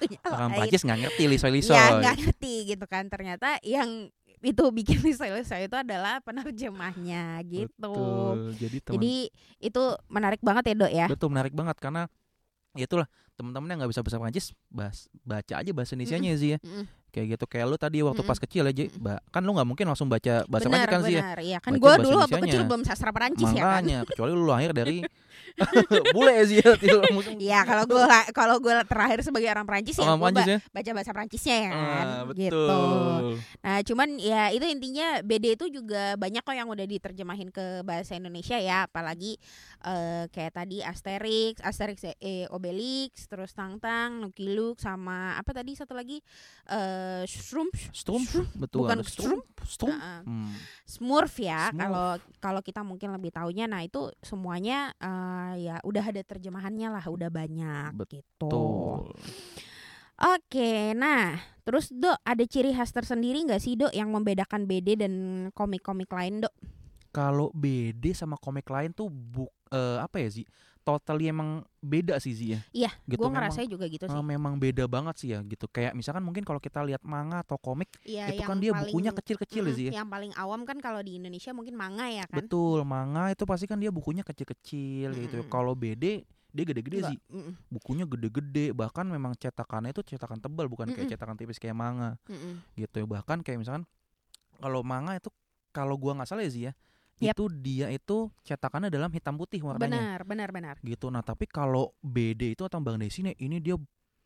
Beda. 0.00 0.26
Orang. 0.32 0.50
Prancis 0.56 0.82
nggak 0.88 0.98
ngerti 1.04 1.22
lisoy-lisoy. 1.28 1.76
Ya 1.76 1.86
nggak 2.00 2.16
ngerti 2.24 2.54
gitu 2.72 2.84
kan. 2.88 3.04
Ternyata 3.12 3.60
yang 3.60 4.08
itu 4.40 4.64
bikin 4.72 4.98
lisoy-lisoy 5.06 5.68
itu 5.68 5.76
adalah 5.76 6.24
penerjemahnya 6.24 7.44
gitu. 7.44 7.92
Betul. 7.92 8.56
Jadi 8.56 8.76
teman 8.80 8.94
Jadi 8.96 9.14
itu 9.60 9.82
menarik 10.08 10.40
banget 10.40 10.64
ya, 10.72 10.74
Dok 10.80 10.92
ya. 10.92 11.06
betul 11.12 11.28
menarik 11.28 11.52
banget 11.52 11.76
karena 11.76 12.08
ya 12.72 12.86
itulah 12.88 13.08
teman-teman 13.36 13.68
yang 13.68 13.78
nggak 13.84 13.92
bisa 13.92 14.00
bahasa 14.04 14.16
Prancis 14.20 14.46
bahas, 14.70 14.98
baca 15.26 15.54
aja 15.60 15.70
bahasa 15.72 15.92
Indonesianya 15.96 16.30
sih 16.40 16.50
ya. 16.56 16.58
Kayak 17.10 17.34
gitu 17.34 17.44
kayak 17.44 17.66
lu 17.66 17.74
tadi 17.74 18.00
waktu 18.00 18.22
pas 18.22 18.32
Mm-mm. 18.32 18.44
kecil 18.46 18.64
aja 18.64 18.82
Mm-mm. 18.82 19.02
ba- 19.02 19.22
kan 19.28 19.42
lu 19.42 19.52
nggak 19.52 19.66
mungkin 19.66 19.84
langsung 19.84 20.06
baca 20.06 20.46
bahasa 20.46 20.66
Prancis 20.66 20.88
kan 20.88 21.00
sih 21.02 21.14
ya. 21.14 21.22
Iya 21.36 21.58
kan 21.58 21.72
gue 21.74 21.94
dulu 22.00 22.16
waktu 22.16 22.38
kecil 22.40 22.62
belum 22.64 22.82
sastra 22.82 23.10
Perancis 23.10 23.50
ya 23.50 23.60
kan. 23.60 23.82
makanya 23.82 23.98
kecuali 24.04 24.30
lu 24.30 24.46
lahir 24.46 24.70
dari 24.70 25.02
bule 26.14 26.34
sih 26.46 26.58
ya 26.58 26.72
langsung 26.72 27.36
Iya 27.36 27.60
kalau 27.64 27.84
gue 27.84 28.04
kalau 28.32 28.56
gue 28.58 28.74
terakhir 28.86 29.18
sebagai 29.20 29.48
orang 29.48 29.66
Perancis 29.66 29.96
ya 29.96 30.06
orang 30.06 30.32
ya 30.38 30.58
baca 30.70 30.90
bahasa 30.92 31.10
Perancisnya 31.10 31.56
ya 31.58 31.70
kan 31.70 32.06
Ah, 32.06 32.22
gitu. 32.30 32.54
betul 32.54 33.22
Nah 33.60 33.78
cuman 33.82 34.08
ya 34.16 34.48
itu 34.48 34.64
intinya 34.64 35.20
BD 35.20 35.54
itu 35.54 35.66
juga 35.70 36.14
banyak 36.16 36.40
kok 36.40 36.54
yang 36.54 36.68
udah 36.68 36.86
diterjemahin 36.86 37.50
ke 37.50 37.82
bahasa 37.82 38.14
Indonesia 38.14 38.56
ya 38.56 38.86
apalagi 38.86 39.36
eh, 39.82 40.24
kayak 40.28 40.52
tadi 40.54 40.80
Asterix, 40.80 41.58
Asterix 41.60 41.98
eh, 42.14 42.46
Obelix, 42.48 43.26
terus 43.26 43.50
Tangtang, 43.50 44.22
Lucky 44.22 44.48
Luke 44.48 44.78
sama 44.78 45.34
apa 45.34 45.50
tadi 45.50 45.74
satu 45.74 45.92
lagi 45.92 46.20
eh 47.00 47.24
Shroom, 47.24 47.68
Strum 47.96 48.22
betul 48.60 48.84
bukan 48.84 49.00
ada 49.00 49.08
Strum 49.08 49.40
Strum 49.64 49.96
Heeh. 49.96 50.20
Hmm, 50.28 50.52
Smurf 50.84 51.40
ya 51.40 51.72
kalau 51.72 52.20
kalau 52.36 52.60
kita 52.60 52.84
mungkin 52.84 53.16
lebih 53.16 53.32
taunya 53.32 53.64
nah 53.64 53.80
itu 53.80 54.12
semuanya 54.20 54.92
eh, 55.00 55.72
ya 55.72 55.76
udah 55.80 56.04
ada 56.12 56.20
terjemahannya 56.20 56.88
lah 56.92 57.04
udah 57.08 57.32
banyak 57.32 57.90
gitu. 58.04 58.20
betul 58.48 59.08
Oke, 60.20 60.92
nah 60.92 61.40
terus 61.64 61.88
dok 61.88 62.20
ada 62.20 62.44
ciri 62.44 62.76
khas 62.76 62.92
tersendiri 62.92 63.40
nggak 63.40 63.56
sih 63.56 63.72
dok 63.72 63.88
yang 63.96 64.12
membedakan 64.12 64.68
BD 64.68 65.00
dan 65.00 65.14
komik-komik 65.56 66.12
lain 66.12 66.44
dok? 66.44 66.52
kalau 67.10 67.50
BD 67.54 68.14
sama 68.14 68.38
komik 68.38 68.70
lain 68.70 68.94
tuh 68.94 69.10
buk 69.10 69.50
eh, 69.74 69.98
apa 69.98 70.22
ya 70.22 70.30
sih 70.30 70.46
totally 70.90 71.30
emang 71.30 71.62
beda 71.78 72.18
sih 72.18 72.34
Zi 72.34 72.46
ya 72.58 72.60
Iya, 72.74 72.90
Gitu, 73.06 73.18
gue 73.18 73.28
ngerasa 73.30 73.62
juga 73.64 73.86
gitu 73.86 74.04
sih. 74.04 74.14
Eh, 74.14 74.24
memang 74.26 74.58
beda 74.58 74.84
banget 74.84 75.14
sih 75.16 75.28
ya 75.30 75.38
gitu 75.42 75.66
kayak 75.66 75.94
misalkan 75.94 76.20
mungkin 76.20 76.42
kalau 76.42 76.58
kita 76.58 76.82
lihat 76.82 77.02
manga 77.02 77.40
atau 77.40 77.54
komik 77.54 77.86
Iya, 78.02 78.34
itu 78.34 78.42
kan 78.42 78.58
dia 78.58 78.74
paling- 78.74 78.90
bukunya 78.90 79.10
kecil-kecil 79.14 79.64
sih 79.70 79.84
ya 79.90 80.02
Yang 80.02 80.08
paling 80.10 80.32
awam 80.34 80.66
kan 80.66 80.82
kalau 80.82 80.98
di 80.98 81.16
Indonesia 81.16 81.54
mungkin 81.54 81.78
manga 81.78 82.06
ya 82.06 82.26
kan? 82.26 82.42
betul 82.42 82.82
manga 82.82 83.30
itu 83.30 83.46
pasti 83.46 83.70
kan 83.70 83.78
dia 83.78 83.88
bukunya 83.88 84.26
kecil-kecil 84.26 85.08
gitu 85.16 85.36
Mm-mm. 85.40 85.50
kalau 85.50 85.78
BD 85.78 86.26
dia 86.50 86.64
gede-gede 86.66 86.98
sih 87.06 87.18
mm-mm, 87.30 87.54
bukunya 87.70 88.02
gede-gede 88.02 88.74
bahkan 88.74 89.06
memang 89.06 89.38
cetakannya 89.38 89.94
itu 89.94 90.02
cetakan 90.02 90.42
tebal 90.42 90.66
bukan 90.66 90.90
kayak 90.90 91.06
Mm-mm. 91.06 91.12
cetakan 91.14 91.38
tipis 91.38 91.62
kayak 91.62 91.78
manga 91.78 92.18
mm-mm. 92.26 92.58
gitu 92.74 93.06
bahkan 93.06 93.38
kayak 93.38 93.62
misalkan 93.62 93.86
kalau 94.58 94.82
manga 94.82 95.14
itu 95.14 95.30
kalau 95.70 95.94
gua 95.94 96.18
nggak 96.18 96.26
salah 96.26 96.42
ya 96.42 96.50
sih 96.50 96.62
ya 96.66 96.72
Yap. 97.20 97.36
itu 97.36 97.44
dia 97.52 97.86
itu 97.88 98.32
cetakannya 98.42 98.88
dalam 98.88 99.12
hitam 99.12 99.36
putih 99.36 99.60
warnanya 99.60 99.92
Benar, 99.92 100.18
benar, 100.24 100.48
benar. 100.50 100.74
gitu 100.80 101.08
nah 101.08 101.20
tapi 101.20 101.44
kalau 101.44 101.92
BD 102.00 102.56
itu 102.56 102.64
atau 102.64 102.80
Bang 102.80 102.96
Desi 102.96 103.20
nih 103.20 103.36
ini 103.38 103.60
dia 103.60 103.76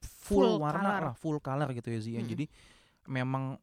Full 0.05 0.37
full, 0.37 0.51
warna 0.61 0.85
color. 0.85 1.03
lah 1.09 1.15
full 1.17 1.39
color 1.39 1.69
gitu 1.73 1.89
ya 1.89 1.99
Zi 1.99 2.11
ya. 2.13 2.21
Mm-mm. 2.21 2.29
jadi 2.29 2.45
memang 3.07 3.57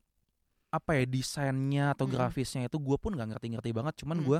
apa 0.68 0.98
ya 0.98 1.04
desainnya 1.06 1.94
atau 1.94 2.06
Mm-mm. 2.06 2.16
grafisnya 2.18 2.66
itu 2.66 2.76
gue 2.76 2.98
pun 2.98 3.14
nggak 3.14 3.36
ngerti-ngerti 3.36 3.70
banget 3.72 3.94
cuman 4.02 4.18
Mm. 4.20 4.26
gua 4.26 4.40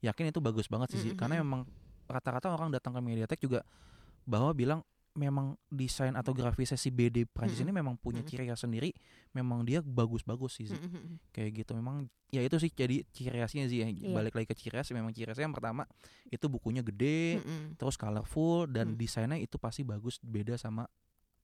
yakin 0.00 0.30
itu 0.30 0.40
bagus 0.40 0.66
banget 0.66 0.96
sih. 0.96 1.12
Mm-mm, 1.12 1.18
karena 1.18 1.38
memang 1.38 1.62
rata-rata 2.08 2.50
orang 2.50 2.72
datang 2.72 2.96
ke 2.96 3.00
Mediatek 3.00 3.38
juga 3.38 3.62
bahwa 4.24 4.50
bilang 4.50 4.80
memang 5.12 5.60
desain 5.68 6.12
atau 6.12 6.32
grafisnya 6.32 6.74
si 6.74 6.88
BD 6.88 7.24
Prancis 7.24 7.60
Mm-mm. 7.60 7.68
ini 7.68 7.78
memang 7.78 7.94
punya 7.96 8.24
ciri 8.24 8.48
khas 8.48 8.64
sendiri 8.64 8.96
memang 9.30 9.60
dia 9.60 9.78
bagus-bagus 9.78 10.56
sih 10.56 10.66
Zi. 10.66 10.72
Mm-mm, 10.72 10.88
mm-mm. 10.88 11.16
kayak 11.30 11.50
gitu 11.52 11.76
memang 11.76 12.08
ya 12.28 12.40
itu 12.40 12.56
sih 12.56 12.68
jadi 12.68 13.04
ciri 13.12 13.36
khasnya 13.36 13.68
sih 13.68 13.80
ya. 13.80 13.88
Iya. 13.88 14.08
balik 14.08 14.32
lagi 14.32 14.48
ke 14.48 14.56
ciri 14.56 14.72
khas 14.74 14.88
memang 14.90 15.12
ciri 15.12 15.28
khasnya 15.28 15.46
yang 15.46 15.56
pertama 15.56 15.84
itu 16.26 16.48
bukunya 16.48 16.80
gede 16.80 17.44
Mm-mm, 17.44 17.76
terus 17.76 17.96
colorful 17.96 18.64
dan 18.66 18.92
Hmm. 18.92 18.98
desainnya 18.98 19.36
itu 19.36 19.60
pasti 19.60 19.84
bagus 19.84 20.16
beda 20.18 20.56
sama 20.56 20.88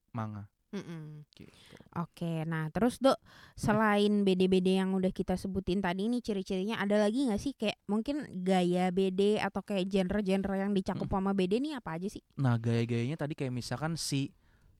manga 0.09 0.49
mm-mm. 0.71 1.25
gitu. 1.35 1.75
Oke, 1.97 2.45
nah 2.45 2.69
terus 2.69 3.01
dok 3.01 3.17
selain 3.57 4.21
BD-BD 4.21 4.77
yang 4.77 4.93
udah 4.93 5.09
kita 5.09 5.33
sebutin 5.35 5.81
tadi 5.81 6.05
nih 6.05 6.21
ciri-cirinya 6.21 6.77
ada 6.77 7.01
lagi 7.01 7.25
nggak 7.25 7.41
sih 7.41 7.57
kayak 7.57 7.81
mungkin 7.89 8.29
gaya 8.45 8.93
BD 8.93 9.41
atau 9.41 9.65
kayak 9.65 9.89
genre-genre 9.89 10.55
yang 10.55 10.71
dicakup 10.71 11.09
sama 11.09 11.33
BD 11.33 11.57
nih 11.57 11.81
apa 11.81 11.97
aja 11.97 12.07
sih? 12.07 12.21
Nah 12.37 12.61
gaya-gayanya 12.61 13.17
tadi 13.17 13.33
kayak 13.33 13.53
misalkan 13.53 13.97
si 13.97 14.29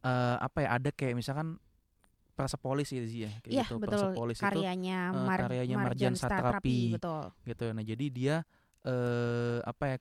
eh, 0.06 0.38
apa 0.38 0.64
ya 0.64 0.70
ada 0.78 0.90
kayak 0.94 1.18
misalkan 1.18 1.58
Persepolis 2.40 2.88
ya 2.96 3.04
Zia 3.04 3.30
kayak 3.44 3.52
Iya 3.52 3.64
gitu 3.68 3.84
betul 3.84 3.92
Persepolis 4.00 4.38
itu 4.40 4.46
karyanya, 4.48 5.00
eh, 5.12 5.26
Mar- 5.28 5.42
karyanya 5.44 5.76
Marjan 5.76 6.14
Marjan 6.14 6.14
Satrapi, 6.16 6.40
Satrapi. 6.40 6.78
betul. 6.96 7.24
gitu. 7.44 7.66
Nah 7.76 7.84
jadi 7.84 8.06
dia 8.08 8.36
eh 8.88 9.60
apa 9.68 9.84
ya 9.92 9.98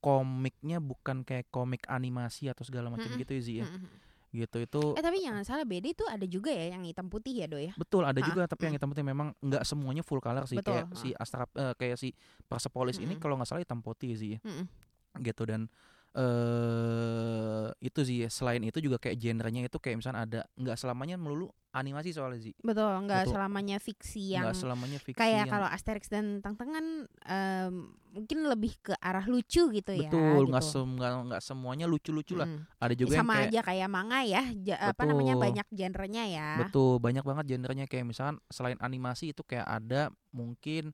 komiknya 0.00 0.78
bukan 0.78 1.26
kayak 1.26 1.50
komik 1.50 1.84
animasi 1.90 2.46
atau 2.46 2.62
segala 2.62 2.88
macam 2.94 3.10
Mm-mm. 3.10 3.20
gitu 3.26 3.32
ya 3.34 3.42
Zia. 3.42 3.64
Mm-mm. 3.66 4.09
Gitu 4.30 4.62
itu 4.62 4.82
Eh 4.94 5.02
tapi 5.02 5.18
jangan 5.18 5.42
salah 5.42 5.66
BD 5.66 5.90
itu 5.90 6.06
ada 6.06 6.22
juga 6.22 6.54
ya 6.54 6.70
yang 6.70 6.86
hitam 6.86 7.10
putih 7.10 7.34
ya 7.34 7.46
do 7.50 7.58
ya. 7.58 7.74
betul 7.74 8.06
ada 8.06 8.14
Ah, 8.14 8.26
juga 8.26 8.46
tapi 8.46 8.70
yang 8.70 8.74
mm. 8.74 8.78
hitam 8.78 8.88
putih 8.94 9.02
memang 9.02 9.28
nggak 9.42 9.66
semuanya 9.66 10.06
full 10.06 10.22
color 10.22 10.46
sih 10.46 10.54
Betul, 10.56 10.78
kayak 10.78 10.86
si 10.94 11.08
Astra 11.12 11.50
eh, 11.50 11.74
kayak 11.74 11.96
si 11.98 12.14
Persepolis 12.46 12.96
ini 12.96 13.14
Mm-mm. 13.14 13.18
kalau 13.18 13.34
nggak 13.34 13.48
salah 13.48 13.62
hitam 13.62 13.82
putih 13.82 14.14
sih. 14.14 14.38
Mm-mm. 14.38 14.66
gitu 15.18 15.42
dan 15.42 15.66
eh 16.10 17.68
itu 17.80 18.00
sih 18.02 18.18
selain 18.26 18.60
itu 18.60 18.78
juga 18.78 18.98
kayak 18.98 19.16
genrenya 19.16 19.62
itu 19.64 19.78
kayak 19.78 19.96
misalnya 19.98 20.20
ada 20.26 20.40
nggak 20.54 20.74
selamanya 20.74 21.14
melulu 21.14 21.48
animasi 21.70 22.10
soalnya 22.10 22.42
sih 22.42 22.54
Betul, 22.58 23.06
nggak 23.06 23.24
Betul. 23.24 23.34
selamanya 23.38 23.76
fiksi 23.78 24.34
yang 24.34 24.42
nggak 24.42 24.58
selamanya 24.58 24.98
fiksi 24.98 25.14
kayak 25.16 25.46
yang 25.46 25.48
kalau 25.48 25.68
Asterix 25.70 26.10
dan 26.10 26.42
Tangtengan 26.42 27.06
em, 27.06 27.74
mungkin 28.10 28.38
lebih 28.42 28.74
ke 28.82 28.92
arah 28.98 29.22
lucu 29.22 29.70
gitu 29.70 29.92
ya. 29.94 30.10
betul 30.10 30.50
nggak 30.50 30.64
gitu. 30.66 30.82
sem- 30.82 30.98
nggak 30.98 31.38
semuanya 31.40 31.86
lucu-lucu 31.86 32.34
lah 32.34 32.50
Mm. 32.50 32.66
ada 32.76 32.94
juga 32.98 33.14
yang 33.14 33.22
sama 33.22 33.34
kayak 33.36 33.46
aja 33.46 33.60
kayak 33.62 33.88
manga 33.88 34.20
ya, 34.26 34.42
ja- 34.66 34.80
apa 34.90 35.02
namanya 35.06 35.34
Betul. 35.38 35.44
banyak 35.46 35.66
genrenya 35.70 36.24
ya. 36.26 36.48
betul 36.58 36.98
banyak 36.98 37.22
banget 37.22 37.44
genrenya 37.46 37.86
kayak 37.86 38.02
misalkan 38.04 38.42
selain 38.50 38.78
animasi 38.82 39.30
itu 39.30 39.46
kayak 39.46 39.62
ada 39.64 40.10
mungkin 40.34 40.90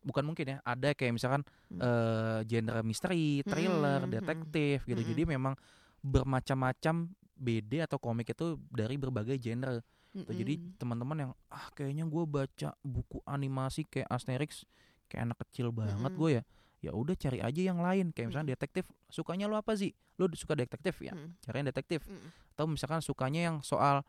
bukan 0.00 0.24
mungkin 0.24 0.46
ya 0.46 0.56
ada 0.62 0.92
kayak 0.92 1.12
misalkan 1.12 1.42
Hmm. 1.70 1.78
eh 1.78 2.40
genre 2.44 2.80
misteri 2.82 3.44
thriller 3.44 4.02
Mm-mm, 4.02 4.12
detektif 4.12 4.82
gitu. 4.82 4.98
Jadi 5.00 5.22
memang 5.24 5.54
bermacam-macam 6.00 7.08
BD 7.36 7.80
atau 7.80 7.96
komik 7.96 8.28
itu 8.28 8.58
dari 8.68 8.96
berbagai 8.96 9.36
genre 9.36 9.80
Tuh, 10.10 10.34
jadi 10.34 10.58
teman-teman 10.74 11.16
yang 11.16 11.32
ah 11.48 11.70
kayaknya 11.70 12.02
gue 12.02 12.24
baca 12.26 12.74
buku 12.82 13.22
animasi 13.22 13.86
kayak 13.86 14.10
Asterix 14.10 14.66
kayak 15.06 15.30
anak 15.30 15.38
kecil 15.46 15.70
banget 15.70 16.02
Mm-mm. 16.02 16.18
gue 16.18 16.30
ya 16.34 16.42
ya 16.80 16.90
udah 16.90 17.14
cari 17.14 17.38
aja 17.38 17.60
yang 17.62 17.78
lain. 17.78 18.10
Kayak 18.10 18.34
misalnya 18.34 18.58
detektif 18.58 18.90
sukanya 19.06 19.46
lo 19.46 19.54
apa 19.54 19.78
sih 19.78 19.94
lo 20.18 20.26
suka 20.34 20.58
detektif? 20.58 20.98
Ya 20.98 21.14
Mm. 21.14 21.38
cari 21.38 21.56
yang 21.62 21.68
detektif. 21.70 22.00
Mm. 22.04 22.28
atau 22.50 22.66
misalkan 22.66 23.00
sukanya 23.00 23.40
yang 23.46 23.56
soal 23.62 24.02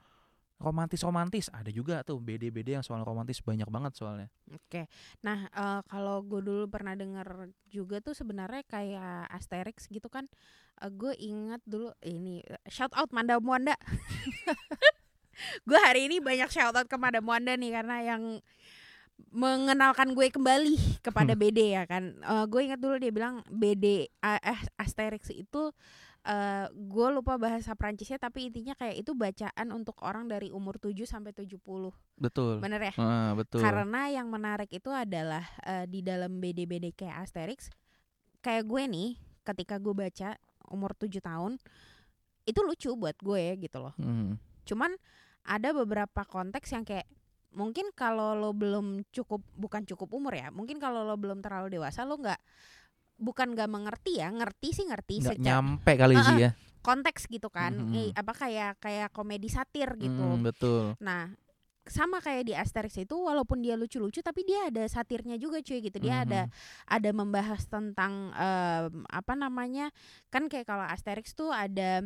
romantis 0.62 1.02
romantis 1.02 1.50
ada 1.50 1.74
juga 1.74 2.06
tuh 2.06 2.22
BD-BD 2.22 2.78
yang 2.78 2.86
soal 2.86 3.02
romantis 3.02 3.42
banyak 3.42 3.66
banget 3.68 3.98
soalnya 3.98 4.30
Oke, 4.52 4.86
nah 5.24 5.48
eh, 5.48 5.82
kalau 5.88 6.22
gue 6.22 6.44
dulu 6.44 6.68
pernah 6.68 6.94
dengar 6.94 7.50
juga 7.72 8.04
tuh 8.04 8.12
sebenarnya 8.12 8.68
kayak 8.68 9.32
Asterix 9.32 9.88
gitu 9.88 10.12
kan, 10.12 10.28
gue 10.92 11.14
ingat 11.16 11.64
dulu 11.64 11.96
ini 12.04 12.44
shout 12.68 12.92
out 13.00 13.08
Manda 13.16 13.40
Muanda. 13.40 13.80
gue 15.68 15.80
hari 15.80 16.12
ini 16.12 16.20
banyak 16.20 16.52
shout 16.52 16.76
out 16.76 16.88
ke 16.92 16.98
Manda 17.00 17.24
Muanda 17.24 17.56
nih 17.56 17.72
karena 17.72 17.98
yang 18.04 18.24
mengenalkan 19.32 20.12
gue 20.12 20.28
kembali 20.34 21.00
kepada 21.00 21.32
BD 21.40 21.80
ya 21.80 21.88
kan. 21.88 22.20
gue 22.52 22.62
ingat 22.62 22.80
dulu 22.84 23.00
dia 23.00 23.12
bilang 23.14 23.40
BD 23.48 24.12
eh, 24.12 24.62
Asterix 24.76 25.32
itu 25.32 25.72
eh 26.22 26.70
gue 26.70 27.08
lupa 27.10 27.42
bahasa 27.42 27.74
Prancisnya 27.74 28.22
tapi 28.22 28.46
intinya 28.46 28.78
kayak 28.78 28.94
itu 29.02 29.18
bacaan 29.18 29.68
untuk 29.74 29.98
orang 30.06 30.30
dari 30.30 30.54
umur 30.54 30.78
7 30.78 30.94
sampai 31.10 31.34
70. 31.34 31.58
Betul. 32.22 32.62
Bener 32.62 32.94
ya? 32.94 32.94
Ah, 33.02 33.34
betul. 33.34 33.58
Karena 33.58 34.06
yang 34.14 34.30
menarik 34.30 34.70
itu 34.70 34.94
adalah 34.94 35.42
eh, 35.66 35.90
di 35.90 36.06
dalam 36.06 36.38
BD-BD 36.38 36.94
kayak 36.94 37.26
Asterix, 37.26 37.74
kayak 38.46 38.70
gue 38.70 38.84
nih, 38.86 39.10
ketika 39.42 39.82
gue 39.82 39.98
baca 39.98 40.38
umur 40.70 40.94
7 40.94 41.10
tahun, 41.26 41.58
itu 42.46 42.60
lucu 42.62 42.94
buat 42.94 43.18
gue 43.18 43.58
gitu 43.58 43.78
loh. 43.82 43.98
Hmm. 43.98 44.38
Cuman 44.70 44.94
ada 45.42 45.74
beberapa 45.74 46.22
konteks 46.22 46.70
yang 46.70 46.86
kayak 46.86 47.10
mungkin 47.50 47.90
kalau 47.98 48.38
lo 48.38 48.54
belum 48.54 49.10
cukup 49.10 49.42
bukan 49.58 49.90
cukup 49.90 50.14
umur 50.14 50.38
ya, 50.38 50.54
mungkin 50.54 50.78
kalau 50.78 51.02
lo 51.02 51.18
belum 51.18 51.42
terlalu 51.42 51.82
dewasa 51.82 52.06
lo 52.06 52.22
nggak 52.22 52.38
bukan 53.22 53.54
nggak 53.54 53.70
mengerti 53.70 54.18
ya, 54.18 54.34
ngerti 54.34 54.74
sih 54.74 54.86
ngerti 54.90 55.22
Nggak 55.22 55.38
secara 55.38 55.46
nyampe 55.62 55.92
kali 55.94 56.16
Ah, 56.18 56.26
sih 56.26 56.38
ya. 56.42 56.52
konteks 56.82 57.30
gitu 57.30 57.48
kan, 57.54 57.78
Mhm. 57.78 57.94
Eh, 57.94 58.10
apa 58.18 58.34
kayak 58.34 58.82
kayak 58.82 59.10
komedi 59.14 59.48
satir 59.48 59.94
gitu. 60.02 60.18
Hmm, 60.18 60.42
betul. 60.42 60.98
Nah, 60.98 61.30
sama 61.86 62.22
kayak 62.22 62.46
di 62.46 62.54
Asterix 62.54 62.94
itu 62.98 63.14
walaupun 63.18 63.62
dia 63.62 63.74
lucu-lucu 63.74 64.22
tapi 64.22 64.46
dia 64.46 64.70
ada 64.70 64.86
satirnya 64.86 65.38
juga 65.38 65.62
cuy 65.62 65.82
gitu. 65.82 65.98
Dia 65.98 66.26
ada 66.26 66.46
Mhm. 66.46 66.54
ada 66.90 67.10
membahas 67.14 67.62
tentang 67.66 68.34
em, 68.34 69.06
apa 69.10 69.34
namanya? 69.38 69.94
Kan 70.30 70.50
kayak 70.50 70.66
kalau 70.66 70.86
Asterix 70.86 71.34
tuh 71.34 71.50
ada 71.50 72.02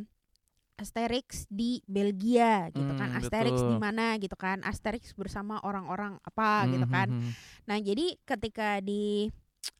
Asterix 0.75 1.47
di 1.47 1.79
Belgia 1.87 2.67
gitu 2.75 2.91
kan. 2.99 3.07
Hmm, 3.15 3.19
Asterix 3.23 3.63
di 3.63 3.75
mana 3.79 4.19
gitu 4.19 4.35
kan. 4.35 4.59
Asterix 4.59 5.15
bersama 5.15 5.59
orang-orang 5.63 6.19
apa 6.19 6.67
gitu 6.67 6.83
Mhm, 6.83 6.91
kan. 6.91 7.07
mhm. 7.15 7.31
Nah, 7.63 7.77
jadi 7.79 8.19
ketika 8.27 8.83
di 8.83 9.31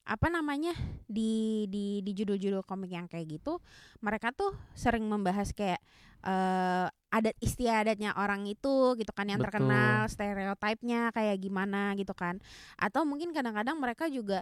apa 0.06 0.30
namanya 0.30 0.74
di 1.06 1.66
di 1.70 2.02
di 2.06 2.12
judul-judul 2.14 2.62
komik 2.66 2.94
yang 2.94 3.10
kayak 3.10 3.42
gitu, 3.42 3.62
mereka 4.02 4.30
tuh 4.34 4.54
sering 4.78 5.06
membahas 5.06 5.52
kayak 5.52 5.82
eh 6.26 6.88
adat 7.14 7.38
istiadatnya 7.40 8.18
orang 8.18 8.50
itu 8.50 8.98
gitu 9.00 9.12
kan 9.14 9.30
yang 9.30 9.40
Betul. 9.40 9.62
terkenal, 9.62 10.10
stereotipnya 10.10 11.14
kayak 11.14 11.38
gimana 11.42 11.94
gitu 11.98 12.14
kan. 12.18 12.42
Atau 12.78 13.06
mungkin 13.06 13.32
kadang-kadang 13.34 13.78
mereka 13.78 14.10
juga 14.10 14.42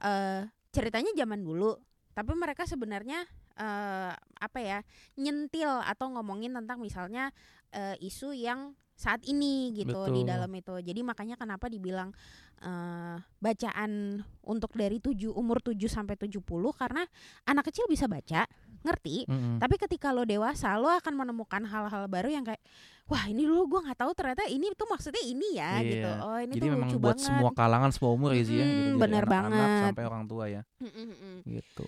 eh 0.00 0.48
ceritanya 0.72 1.12
zaman 1.16 1.40
dulu, 1.44 1.76
tapi 2.16 2.32
mereka 2.36 2.64
sebenarnya 2.68 3.24
eh 3.56 4.12
apa 4.16 4.58
ya 4.60 4.80
nyentil 5.20 5.68
atau 5.84 6.08
ngomongin 6.16 6.56
tentang 6.56 6.80
misalnya 6.80 7.32
eh, 7.72 7.96
isu 8.00 8.32
yang 8.32 8.76
saat 9.02 9.26
ini 9.26 9.74
gitu 9.74 9.98
di 10.06 10.22
Betul. 10.22 10.30
dalam 10.30 10.50
itu. 10.54 10.74
Jadi 10.78 11.00
makanya 11.02 11.34
kenapa 11.34 11.66
dibilang 11.66 12.14
eh 12.62 13.18
bacaan 13.42 14.22
untuk 14.46 14.70
dari 14.78 15.02
7 15.02 15.34
umur 15.34 15.58
7 15.58 15.74
sampai 15.90 16.14
70 16.14 16.38
karena 16.70 17.02
anak 17.42 17.66
kecil 17.66 17.90
bisa 17.90 18.06
baca, 18.06 18.46
ngerti. 18.86 19.26
Mhm. 19.26 19.58
Tapi 19.58 19.74
ketika 19.76 20.14
lo 20.14 20.22
dewasa, 20.22 20.78
lo 20.78 20.86
akan 20.86 21.10
menemukan 21.12 21.66
hal-hal 21.66 22.06
baru 22.06 22.30
yang 22.30 22.46
kayak 22.46 22.62
wah, 23.10 23.26
ini 23.26 23.42
dulu 23.42 23.66
gua 23.66 23.80
nggak 23.82 23.98
tahu 23.98 24.14
ternyata 24.14 24.46
ini 24.46 24.70
tuh 24.72 24.86
maksudnya 24.86 25.20
ini 25.20 25.58
ya 25.58 25.82
Iya. 25.82 25.90
gitu. 25.90 26.10
Oh, 26.22 26.38
ini 26.38 26.52
Jadi 26.54 26.62
tuh 26.62 26.70
memang 26.70 26.88
lucu 26.88 26.96
buat 26.96 27.18
banget. 27.18 27.26
semua 27.26 27.50
kalangan, 27.50 27.90
semua 27.90 28.10
umur 28.14 28.30
ya 28.30 28.42
sih 28.46 28.54
ya. 28.54 28.62
Mm-mm, 28.62 28.70
gitu. 28.70 28.86
Dari 28.86 29.00
bener 29.02 29.24
banget. 29.26 29.68
sampai 29.90 30.04
orang 30.06 30.24
tua 30.30 30.44
ya. 30.46 30.62
Mm-mm, 30.78 31.06
mm-mm. 31.10 31.34
gitu. 31.50 31.86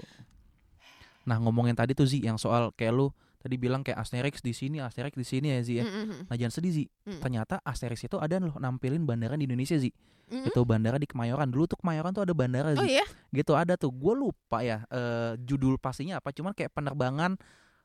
Nah 1.23 1.37
ngomongin 1.38 1.73
tadi 1.73 1.94
tuh 1.94 2.04
Zi 2.04 2.18
yang 2.21 2.37
soal 2.37 2.75
kayak 2.75 2.92
lu 2.92 3.06
tadi 3.45 3.61
bilang 3.61 3.85
kayak 3.85 4.01
Asterix 4.01 4.41
di 4.41 4.57
sini, 4.57 4.81
Asterix 4.81 5.13
di 5.13 5.27
sini 5.29 5.53
ya 5.53 5.61
Zi 5.61 5.75
ya. 5.77 5.85
Mm-mm, 5.85 6.33
Nah 6.33 6.37
jangan 6.41 6.55
sedih 6.57 6.73
Zi, 6.73 6.85
Mm. 7.05 7.21
ternyata 7.21 7.61
Asterix 7.61 8.01
itu 8.01 8.17
ada 8.17 8.41
loh 8.41 8.57
nampilin 8.57 9.05
bandara 9.05 9.37
di 9.37 9.45
Indonesia 9.45 9.77
Zi. 9.77 9.93
mm-mm. 9.93 10.49
Itu 10.49 10.65
bandara 10.65 10.97
di 10.97 11.05
Kemayoran. 11.05 11.53
Dulu 11.53 11.69
tuh 11.69 11.77
Kemayoran 11.77 12.17
tuh 12.17 12.25
ada 12.25 12.33
bandara 12.33 12.73
Oh 12.73 12.81
Zi. 12.81 12.97
iya? 12.97 13.05
Gitu 13.29 13.53
ada 13.53 13.77
tuh. 13.77 13.93
Gue 13.93 14.17
lupa 14.17 14.65
ya 14.65 14.89
eh, 14.89 15.37
judul 15.45 15.77
pastinya 15.77 16.17
apa. 16.25 16.33
Cuman 16.33 16.57
kayak 16.57 16.73
penerbangan 16.73 17.37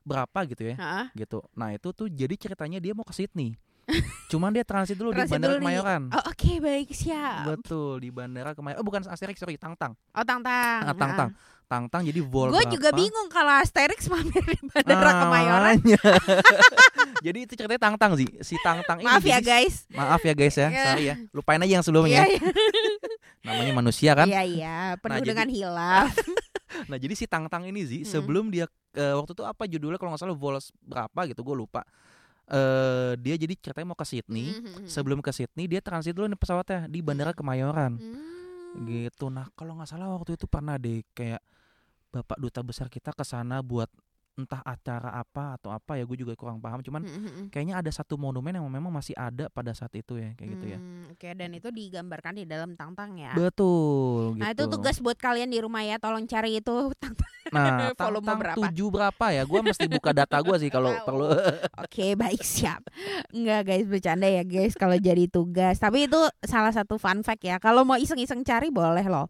berapa 0.07 0.39
gitu 0.47 0.63
ya. 0.71 0.75
Heeh. 0.79 1.05
Gitu. 1.27 1.43
Nah 1.59 1.75
itu 1.75 1.91
tuh 1.91 2.07
jadi 2.07 2.31
ceritanya 2.39 2.79
dia 2.79 2.95
mau 2.95 3.03
ke 3.03 3.11
Sydney. 3.11 3.59
Cuman 4.27 4.49
dia 4.49 4.61
transit 4.61 4.93
dulu 4.93 5.09
di 5.09 5.17
Transit 5.17 5.33
bandara 5.33 5.51
dulu 5.51 5.57
di- 5.57 5.65
Kemayoran. 5.65 6.01
Oh, 6.09 6.23
oke, 6.25 6.51
baik, 6.59 6.87
siap. 6.91 7.41
Betul 7.47 7.93
di 7.99 8.09
bandara 8.09 8.51
Kemayoran. 8.51 8.77
Oh 8.77 8.85
bukan 8.85 9.01
Asterix 9.03 9.35
sorry 9.35 9.55
Tang-Tang. 9.55 9.97
Oh, 10.09 10.21
tang-tang. 10.21 10.81
Ah, 10.83 10.93
Tang-Tang. 10.93 11.29
Tang-Tang 11.65 12.01
jadi 12.03 12.17
vol 12.19 12.49
Gue 12.49 12.65
juga 12.67 12.89
bingung 12.91 13.27
kalau 13.27 13.53
Asterix 13.55 14.05
mampir 14.07 14.41
di 14.43 14.57
Bandara 14.63 15.05
Ah, 15.07 15.15
Kemayoran. 15.19 15.77
Jadi 17.19 17.39
itu 17.43 17.53
ceritanya 17.53 17.81
Tang-Tang 17.81 18.15
sih. 18.15 18.25
Si 18.39 18.55
Tang-Tang 18.57 18.97
ini. 18.97 19.05
Maaf 19.05 19.21
ya, 19.21 19.37
jadi- 19.37 19.45
guys. 19.45 19.75
Maaf 19.87 20.17
ya 20.19 20.33
guys 20.33 20.55
ya. 20.55 20.67
Iya. 20.67 20.83
Sorry 20.83 21.03
ya. 21.05 21.15
Lupain 21.29 21.59
aja 21.59 21.69
yang 21.71 21.83
sebelumnya. 21.83 22.23
Iya, 22.23 22.25
iya. 22.31 22.41
Namanya 23.45 23.73
manusia 23.75 24.11
kan. 24.13 24.25
Iya, 24.25 24.41
iya, 24.43 24.77
penuh 24.97 25.13
Nah, 25.13 25.19
jadi- 25.19 25.29
dengan 25.29 25.47
hilaf. 25.47 26.13
Nah, 26.69 26.95
jadi 26.95 27.11
si 27.11 27.25
Tang-Tang 27.25 27.65
ini 27.65 27.81
sih 27.83 28.01
Mm. 28.01 28.07
sebelum 28.07 28.45
dia 28.47 28.69
eh, 28.93 29.13
waktu 29.13 29.33
itu 29.33 29.41
apa 29.41 29.65
judulnya 29.65 29.97
kalau 29.97 30.13
nggak 30.13 30.21
salah 30.21 30.37
Vols 30.37 30.69
berapa 30.79 31.25
gitu 31.27 31.41
gue 31.43 31.55
lupa. 31.57 31.81
Eh 32.49 33.13
dia 33.21 33.35
jadi 33.37 33.53
ceritanya 33.53 33.93
mau 33.93 33.99
ke 33.99 34.05
Sydney. 34.09 34.57
Mhm. 34.57 34.89
Sebelum 34.89 35.21
ke 35.21 35.29
Sydney 35.29 35.69
dia 35.69 35.81
transit 35.85 36.17
dulu 36.17 36.25
nih 36.25 36.39
pesawatnya 36.39 36.89
di 36.89 36.99
Bandara 37.05 37.31
Kemayoran. 37.31 38.01
Hmm. 38.01 38.85
Gitu. 38.89 39.29
Nah, 39.29 39.49
kalau 39.53 39.77
nggak 39.77 39.89
salah 39.89 40.09
waktu 40.09 40.37
itu 40.37 40.45
pernah 40.49 40.77
deh 40.81 41.05
kayak 41.13 41.41
Bapak 42.09 42.41
duta 42.41 42.65
besar 42.65 42.89
kita 42.89 43.13
ke 43.13 43.21
sana 43.21 43.61
buat 43.61 43.85
entah 44.39 44.63
acara 44.63 45.11
apa 45.13 45.55
atau 45.55 45.69
apa 45.69 45.93
ya 45.93 46.03
gue 46.03 46.17
juga 46.17 46.31
kurang 46.33 46.57
paham 46.57 46.79
cuman 46.79 47.03
Mhm. 47.03 47.43
kayaknya 47.49 47.75
ada 47.75 47.89
satu 47.89 48.15
monumen 48.15 48.51
yang 48.51 48.63
memang 48.63 48.87
masih 48.89 49.11
ada 49.13 49.47
pada 49.47 49.71
saat 49.71 49.91
itu 49.93 50.15
ya 50.15 50.31
kayak 50.33 50.49
gitu 50.55 50.65
ya 50.67 50.79
Hmm, 50.79 51.11
Oke, 51.11 51.27
dan 51.33 51.51
itu 51.51 51.67
digambarkan 51.67 52.33
di 52.33 52.45
dalam 52.45 52.73
tang-tang 52.73 53.13
ya. 53.13 53.35
betul 53.35 54.33
gitu 54.33 54.41
Nah, 54.41 54.49
itu 54.49 54.63
tugas 54.65 54.97
buat 54.97 55.15
kalian 55.15 55.47
di 55.47 55.59
rumah 55.59 55.81
ya, 55.81 55.97
tolong 55.97 56.23
cari 56.23 56.57
itu 56.57 56.71
tang-tang. 57.01 57.27
nah 57.49 57.89
tentang 57.97 58.39
berapa? 58.39 58.55
tujuh 58.55 58.87
berapa 58.87 59.25
ya 59.29 59.43
gue 59.43 59.59
mesti 59.59 59.85
buka 59.87 60.13
data 60.13 60.37
gue 60.37 60.55
sih 60.57 60.69
kalau 60.69 60.93
perlu 61.01 61.27
Oke, 61.83 62.13
baik 62.13 62.39
siap. 62.39 62.85
Enggak 63.29 63.65
guys, 63.65 63.85
bercanda 63.85 64.25
ya 64.25 64.43
guys 64.43 64.73
kalau 64.73 64.95
jadi 64.95 65.25
tugas. 65.25 65.75
Tapi 65.75 66.05
itu 66.05 66.15
salah 66.41 66.69
satu 66.69 66.95
fun 66.95 67.19
fact 67.19 67.41
ya. 67.41 67.57
Kalau 67.57 67.81
mau 67.81 67.95
iseng-iseng 67.95 68.43
cari 68.43 68.69
boleh 68.69 69.03
loh. 69.03 69.27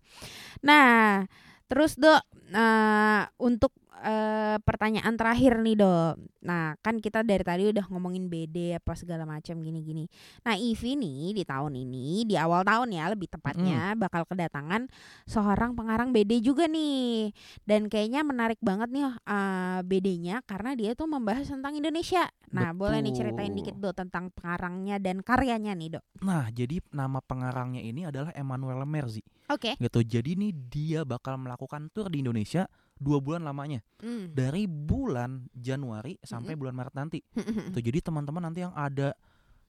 Nah, 0.59 1.23
terus 1.65 1.95
Dok, 1.95 2.19
eh, 2.49 3.21
untuk 3.39 3.71
eh, 3.99 4.57
pertanyaan 4.63 5.13
terakhir 5.19 5.59
nih 5.59 5.75
Dok. 5.79 6.13
Nah, 6.47 6.73
kan 6.79 7.03
kita 7.03 7.21
dari 7.21 7.43
tadi 7.43 7.67
udah 7.67 7.85
ngomongin 7.91 8.31
BD 8.31 8.79
apa 8.79 8.95
segala 8.95 9.27
macam 9.27 9.59
gini-gini. 9.59 10.07
Nah, 10.47 10.55
Ivi 10.55 10.95
nih 10.95 11.35
di 11.35 11.43
tahun 11.43 11.75
ini, 11.75 12.23
di 12.23 12.35
awal 12.39 12.63
tahun 12.63 12.95
ya 12.95 13.11
lebih 13.11 13.27
tepatnya 13.27 13.93
bakal 13.99 14.23
kedatangan 14.23 14.87
seorang 15.27 15.75
pengarang 15.75 16.15
BD 16.15 16.39
juga 16.39 16.65
nih. 16.71 17.35
Dan 17.67 17.91
kayaknya 17.91 18.23
menarik 18.23 18.59
banget 18.63 18.89
nih 18.89 19.03
eh, 19.05 19.79
BD-nya 19.83 20.41
karena 20.47 20.73
dia 20.73 20.95
tuh 20.95 21.11
membahas 21.11 21.45
tentang 21.47 21.75
Indonesia. 21.75 22.27
Nah, 22.49 22.73
boleh 22.73 23.03
nih 23.03 23.13
ceritain 23.13 23.53
Betul. 23.53 23.59
dikit 23.61 23.75
Dok 23.77 23.93
tentang 23.93 24.33
pengarangnya 24.33 24.97
dan 24.97 25.21
karyanya 25.21 25.73
nih, 25.77 25.99
Dok. 25.99 26.03
nah 26.25 26.49
jadi 26.51 26.83
nama 26.91 27.23
pengarangnya 27.23 27.79
ini 27.79 28.03
adalah 28.03 28.33
Emmanuel 28.35 28.83
Merzi 28.83 29.23
Oke. 29.49 29.79
gitu 29.79 29.99
jadi 30.03 30.35
nih 30.35 30.51
dia 30.51 31.01
bakal 31.07 31.39
melakukan 31.39 31.89
tour 31.93 32.11
di 32.11 32.21
Indonesia 32.21 32.67
dua 32.99 33.17
bulan 33.17 33.41
lamanya 33.41 33.79
Hmm. 33.99 34.31
dari 34.31 34.63
bulan 34.63 35.47
Januari 35.51 36.19
sampai 36.19 36.53
bulan 36.53 36.75
Maret 36.75 36.93
nanti 36.93 37.19
Tuh 37.73 37.79
jadi 37.79 37.99
teman-teman 37.99 38.43
nanti 38.43 38.61
yang 38.61 38.71
ada 38.71 39.15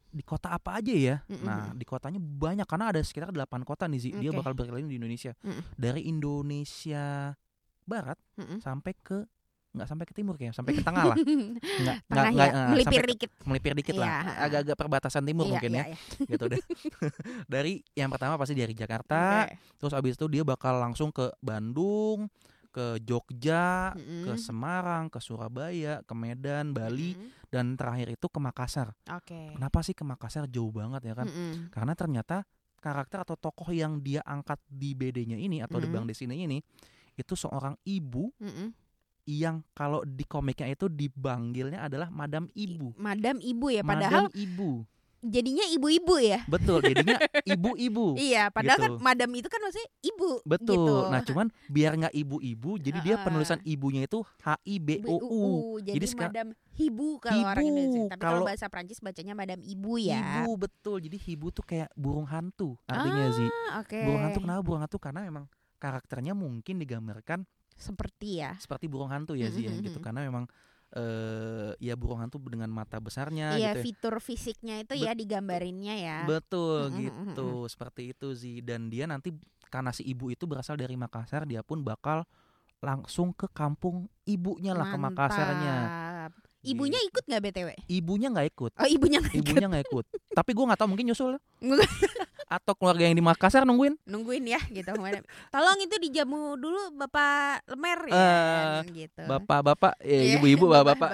di 0.06 0.26
kota 0.26 0.50
apa 0.50 0.82
aja 0.82 0.90
ya. 0.90 1.16
Mm-mm. 1.24 1.46
Nah, 1.46 1.70
di 1.70 1.86
kotanya 1.86 2.18
banyak 2.18 2.66
karena 2.66 2.90
ada 2.90 2.98
sekitar 2.98 3.30
8 3.30 3.62
kota 3.62 3.86
nih 3.86 4.00
Zi. 4.00 4.10
Dia 4.12 4.34
Oke. 4.34 4.42
bakal 4.42 4.58
berkeliling 4.58 4.90
di 4.90 4.98
Indonesia. 4.98 5.38
Mm-mm. 5.38 5.62
Dari 5.78 6.02
Indonesia 6.04 7.30
barat 7.86 8.18
Mm-mm. 8.34 8.58
sampai 8.58 8.90
ke 8.96 9.22
nggak 9.70 9.86
sampai 9.86 10.02
ke 10.02 10.10
timur 10.10 10.34
kayak 10.34 10.50
sampai 10.50 10.74
ke 10.74 10.82
tengah 10.82 11.14
lah. 11.14 11.16
Nggak 11.78 11.96
nggak 12.10 12.26
ya, 12.42 12.42
eh, 12.50 12.68
melipir 12.74 12.90
sampai 12.98 13.10
dikit. 13.14 13.30
melipir 13.46 13.72
dikit 13.78 13.94
lah. 13.94 14.10
Iya. 14.10 14.34
Agak-agak 14.50 14.76
perbatasan 14.76 15.22
timur 15.22 15.46
Iya, 15.46 15.52
mungkin 15.54 15.70
ya. 15.70 15.84
iya. 15.86 15.96
Gitu 16.26 16.44
deh. 16.48 16.58
dari 17.54 17.72
yang 17.94 18.10
pertama 18.10 18.34
pasti 18.34 18.58
dari 18.58 18.74
Jakarta, 18.74 19.46
Oke. 19.46 19.54
terus 19.78 19.94
abis 19.94 20.18
itu 20.18 20.26
dia 20.26 20.42
bakal 20.42 20.74
langsung 20.74 21.14
ke 21.14 21.30
Bandung, 21.38 22.26
ke 22.70 23.02
Jogja, 23.02 23.92
Mm-mm. 23.94 24.30
ke 24.30 24.32
Semarang, 24.38 25.10
ke 25.10 25.18
Surabaya, 25.18 26.00
ke 26.06 26.14
Medan, 26.14 26.70
Bali, 26.70 27.18
Mm-mm. 27.18 27.50
dan 27.50 27.74
terakhir 27.74 28.14
itu 28.14 28.26
ke 28.30 28.38
Makassar. 28.38 28.94
Oke. 29.10 29.54
Kenapa 29.54 29.82
sih 29.82 29.94
ke 29.94 30.06
Makassar 30.06 30.46
jauh 30.46 30.70
banget 30.70 31.10
ya 31.10 31.14
kan? 31.18 31.26
Mm-mm. 31.26 31.68
Karena 31.74 31.92
ternyata 31.98 32.46
karakter 32.80 33.26
atau 33.26 33.36
tokoh 33.36 33.68
yang 33.74 34.00
dia 34.00 34.24
angkat 34.24 34.56
di 34.64 34.96
BD-nya 34.96 35.36
ini 35.36 35.60
atau 35.60 35.76
di 35.76 35.90
Mhm. 35.90 35.92
Bang 35.92 36.06
Desine 36.08 36.32
ini 36.32 36.62
itu 37.12 37.34
seorang 37.36 37.76
ibu 37.84 38.32
Mm-mm. 38.40 38.72
yang 39.28 39.60
kalau 39.76 40.00
di 40.06 40.24
komiknya 40.24 40.72
itu 40.72 40.88
dipanggilnya 40.88 41.84
adalah 41.84 42.08
Madam 42.08 42.48
Ibu. 42.50 42.96
Madam 42.96 43.36
ibu 43.38 43.66
ya, 43.68 43.84
padahal 43.84 44.32
Madam 44.32 44.32
Ibu. 44.32 44.70
Jadinya 45.20 45.64
ibu-ibu 45.68 46.16
ya. 46.16 46.40
Betul, 46.44 46.80
jadinya 46.82 47.16
ibu-ibu. 47.52 48.16
Iya, 48.16 48.48
padahal 48.48 48.78
kan 48.78 48.90
Gitu. 48.90 49.00
madam 49.00 49.30
itu 49.32 49.48
kan 49.48 49.60
maksudnya 49.60 49.88
ibu. 50.00 50.30
Betul. 50.42 50.74
Gitu. 50.74 50.94
Nah, 51.08 51.20
cuman 51.22 51.46
biar 51.66 51.92
nggak 51.94 52.14
ibu-ibu, 52.16 52.70
jadi 52.76 52.98
dia 53.00 53.14
Heeh. 53.14 53.24
penulisan 53.24 53.60
ibunya 53.62 54.02
itu 54.04 54.24
H 54.40 54.56
I 54.64 54.76
B 54.76 55.04
O 55.04 55.16
U. 55.16 55.20
BUU. 55.20 55.44
Jadi, 55.80 55.96
Jadi 56.00 56.06
madam 56.16 56.46
hibu 56.74 57.08
kalau 57.20 57.42
orang 57.44 57.60
Hibu. 57.60 57.70
Indonesia. 57.70 58.02
Tapi 58.08 58.18
kalau 58.18 58.32
Kalau- 58.32 58.46
bahasa 58.48 58.66
Prancis 58.66 58.98
bacanya 58.98 59.34
madam 59.34 59.60
ibu 59.60 59.92
ya. 59.96 60.42
Ibu 60.42 60.52
betul. 60.56 60.96
Jadi 61.00 61.16
hibu 61.20 61.46
tuh 61.50 61.62
kayak 61.62 61.92
burung 61.92 62.24
hantu 62.24 62.80
artinya 62.84 63.28
sih. 63.30 63.48
Ah, 63.68 63.84
oke. 63.84 64.00
Burung 64.00 64.22
hantu 64.22 64.38
kenapa 64.40 64.60
burung 64.60 64.82
hantu? 64.82 64.96
Karena 64.96 65.20
memang 65.20 65.44
karakternya 65.76 66.32
mungkin 66.32 66.76
digambarkan 66.76 67.44
seperti 67.72 68.44
ya. 68.44 68.52
seperti 68.60 68.92
burung 68.92 69.08
hantu 69.08 69.32
ya 69.32 69.48
sih 69.48 69.64
ya 69.64 69.72
Mhm, 69.72 69.80
gitu 69.80 69.98
karena 69.98 70.20
memang 70.20 70.44
eh 70.90 71.70
ya 71.78 71.94
burung 71.94 72.18
hantu 72.18 72.42
dengan 72.42 72.66
mata 72.66 72.98
besarnya 72.98 73.54
Iya, 73.54 73.72
gitu 73.72 73.78
ya. 73.78 73.84
fitur 73.86 74.14
fisiknya 74.18 74.74
itu 74.82 74.94
ya 74.98 75.14
digambarinnya 75.14 75.94
ya. 75.94 76.18
Betul 76.26 76.90
gitu, 76.98 77.70
seperti 77.70 78.10
itu 78.10 78.34
sih. 78.34 78.58
Dan 78.58 78.90
dia 78.90 79.06
nanti 79.06 79.30
karena 79.70 79.94
si 79.94 80.02
ibu 80.02 80.28
itu 80.28 80.44
berasal 80.44 80.74
dari 80.74 80.98
Makassar, 80.98 81.46
dia 81.46 81.62
pun 81.62 81.80
bakal 81.80 82.26
langsung 82.80 83.30
ke 83.30 83.46
kampung 83.46 84.10
ibunya 84.24 84.74
lah 84.74 84.90
ke 84.90 84.98
Makassarnya. 84.98 85.76
Mantap. 85.78 86.32
Ibunya 86.60 87.00
ikut 87.00 87.24
nggak 87.24 87.40
btw? 87.40 87.68
Ibunya 87.88 88.28
nggak 88.28 88.48
ikut, 88.52 88.72
Oh 88.76 88.84
ibunya 88.84 89.16
nggak 89.16 89.32
ikut. 89.32 89.46
ibunya 89.48 89.66
nggak 89.70 89.84
ikut. 89.88 90.04
Tapi 90.34 90.50
gua 90.52 90.64
nggak 90.68 90.80
tahu 90.82 90.88
mungkin 90.92 91.06
nyusul. 91.08 91.32
atau 92.50 92.74
keluarga 92.74 93.06
yang 93.06 93.14
di 93.14 93.22
Makassar 93.22 93.62
nungguin. 93.62 93.94
Nungguin 94.02 94.42
ya 94.50 94.58
gitu. 94.74 94.90
Tolong 95.54 95.78
itu 95.78 95.96
dijamu 96.02 96.58
dulu 96.58 96.90
Bapak 96.98 97.62
Lemer 97.70 98.10
ya 98.10 98.18
kan, 98.18 98.86
gitu. 98.90 99.22
Bapak-bapak, 99.30 99.94
ya 100.02 100.18
Iya, 100.18 100.42
ibu-ibu, 100.42 100.66
bapak-bapak, 100.66 101.10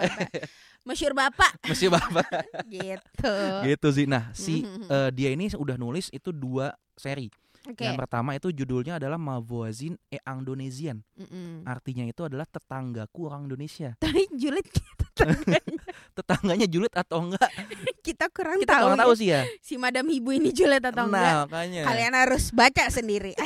Masyur 0.86 1.12
Bapak 1.12 1.52
mesti 1.68 1.86
bapak. 1.92 2.26
gitu. 2.72 3.34
gitu 3.68 3.88
sih. 3.92 4.06
Nah, 4.08 4.30
si 4.32 4.64
eh, 4.64 5.10
dia 5.12 5.34
ini 5.34 5.52
udah 5.52 5.76
nulis 5.76 6.08
itu 6.14 6.32
dua 6.32 6.72
seri. 6.96 7.28
Oke. 7.66 7.82
Yang 7.82 7.98
pertama 8.06 8.38
itu 8.38 8.54
judulnya 8.54 9.02
adalah 9.02 9.18
Mavoazin 9.18 9.98
e 10.06 10.22
Indonesian. 10.22 11.02
Mm-mm. 11.18 11.66
Artinya 11.66 12.06
itu 12.06 12.22
adalah 12.22 12.46
tetanggaku 12.46 13.26
orang 13.26 13.50
Indonesia. 13.50 13.98
Tapi 13.98 14.30
julid 14.38 14.70
Tetangganya 16.16 16.66
julid 16.66 16.92
atau 16.92 17.24
enggak? 17.24 17.50
kita 18.06 18.28
kurang 18.32 18.60
Kita 18.60 18.76
tahu, 18.80 18.84
kurang 18.92 19.00
tahu 19.00 19.12
sih 19.16 19.32
ya. 19.32 19.42
si 19.60 19.76
Madam 19.76 20.08
Ibu 20.08 20.30
ini 20.32 20.50
julid 20.52 20.80
atau 20.80 21.04
enggak. 21.08 21.24
Nah, 21.24 21.44
makanya. 21.48 21.82
Kalian 21.84 22.14
harus 22.16 22.44
baca 22.52 22.84
sendiri. 22.88 23.32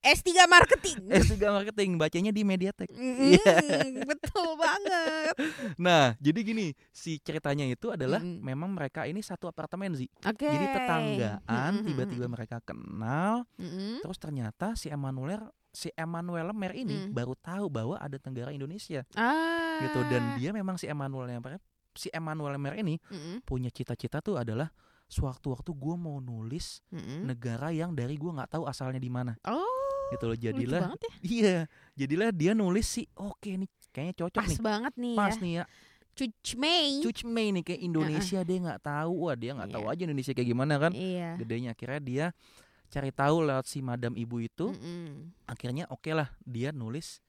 S3 0.00 0.48
marketing. 0.48 0.96
S3 1.12 1.36
marketing 1.52 2.00
bacanya 2.00 2.32
di 2.32 2.40
Mediatek. 2.40 2.88
Mm, 2.88 3.36
Iya. 3.36 3.56
betul 4.08 4.56
banget. 4.56 5.36
Nah, 5.76 6.16
jadi 6.16 6.40
gini, 6.40 6.72
si 6.88 7.20
ceritanya 7.20 7.68
itu 7.68 7.92
adalah 7.92 8.16
Mm-mm. 8.16 8.40
memang 8.40 8.72
mereka 8.72 9.04
ini 9.04 9.20
satu 9.20 9.44
apartemen 9.44 9.92
sih. 9.92 10.08
Oke. 10.24 10.48
Jadi 10.48 10.66
tetanggaan, 10.72 11.84
tiba-tiba 11.84 12.24
mm-mm. 12.24 12.32
mereka 12.32 12.64
kenal, 12.64 13.44
Mm-mm. 13.60 14.00
terus 14.00 14.16
ternyata 14.16 14.72
si 14.72 14.88
Emmanuel 14.88 15.52
si 15.70 15.88
Emmanuel 15.92 16.50
Mer 16.50 16.74
ini 16.74 17.06
Mm. 17.06 17.10
baru 17.10 17.34
tahu 17.34 17.66
bahwa 17.66 17.94
ada 17.94 18.18
negara 18.20 18.50
Indonesia 18.50 19.06
Ah. 19.14 19.78
gitu 19.80 20.02
dan 20.04 20.34
dia 20.34 20.50
memang 20.50 20.74
si 20.74 20.84
Emmanuel 20.84 21.30
Mer 21.32 21.62
si 21.92 22.06
Emmanuel 22.08 22.54
Mer 22.56 22.74
ini 22.76 22.98
Mm-mm, 23.04 23.42
punya 23.42 23.68
cita-cita 23.68 24.18
tuh 24.18 24.34
adalah 24.34 24.70
sewaktu-waktu 25.06 25.70
gue 25.70 25.94
mau 25.96 26.18
nulis 26.18 26.82
mm-mm. 26.88 27.24
negara 27.24 27.70
yang 27.70 27.90
dari 27.90 28.14
gue 28.14 28.30
nggak 28.30 28.50
tahu 28.52 28.64
asalnya 28.64 28.98
di 28.98 29.08
mana 29.08 29.34
Oh. 29.42 29.66
gitu 30.10 30.26
loh 30.26 30.34
jadilah 30.36 30.90
ya. 30.90 31.10
iya 31.20 31.56
jadilah 31.94 32.30
dia 32.30 32.52
nulis 32.52 32.86
sih 32.88 33.06
oke 33.12 33.46
nih 33.48 33.70
kayaknya 33.90 34.14
cocok 34.16 34.38
Pas 34.38 34.48
nih 34.48 34.58
banget 34.60 34.92
nih 34.96 35.14
pas 35.14 35.34
ya. 35.34 35.40
nih 35.40 35.52
ya 35.52 35.64
Cuc 36.10 36.34
Mei. 36.58 36.98
Cuch 37.00 37.22
Mei 37.24 37.48
nih 37.50 37.62
kayak 37.64 37.80
Indonesia 37.80 38.42
dia 38.42 38.58
nggak 38.60 38.82
tahu 38.82 39.14
wah 39.24 39.34
dia 39.34 39.50
nggak 39.52 39.70
tahu 39.70 39.86
aja 39.86 40.02
Indonesia 40.04 40.32
kayak 40.32 40.48
gimana 40.48 40.74
kan 40.76 40.92
Iya. 40.92 41.38
gedenya 41.38 41.70
akhirnya 41.72 42.00
dia 42.00 42.26
cari 42.90 43.10
tahu 43.10 43.42
lewat 43.42 43.64
si 43.64 43.78
madam 43.80 44.12
ibu 44.12 44.36
itu 44.38 44.68
Mm-mm. 44.68 45.30
akhirnya 45.46 45.86
oke 45.88 46.10
lah 46.10 46.28
dia 46.40 46.70
nulis 46.70 47.22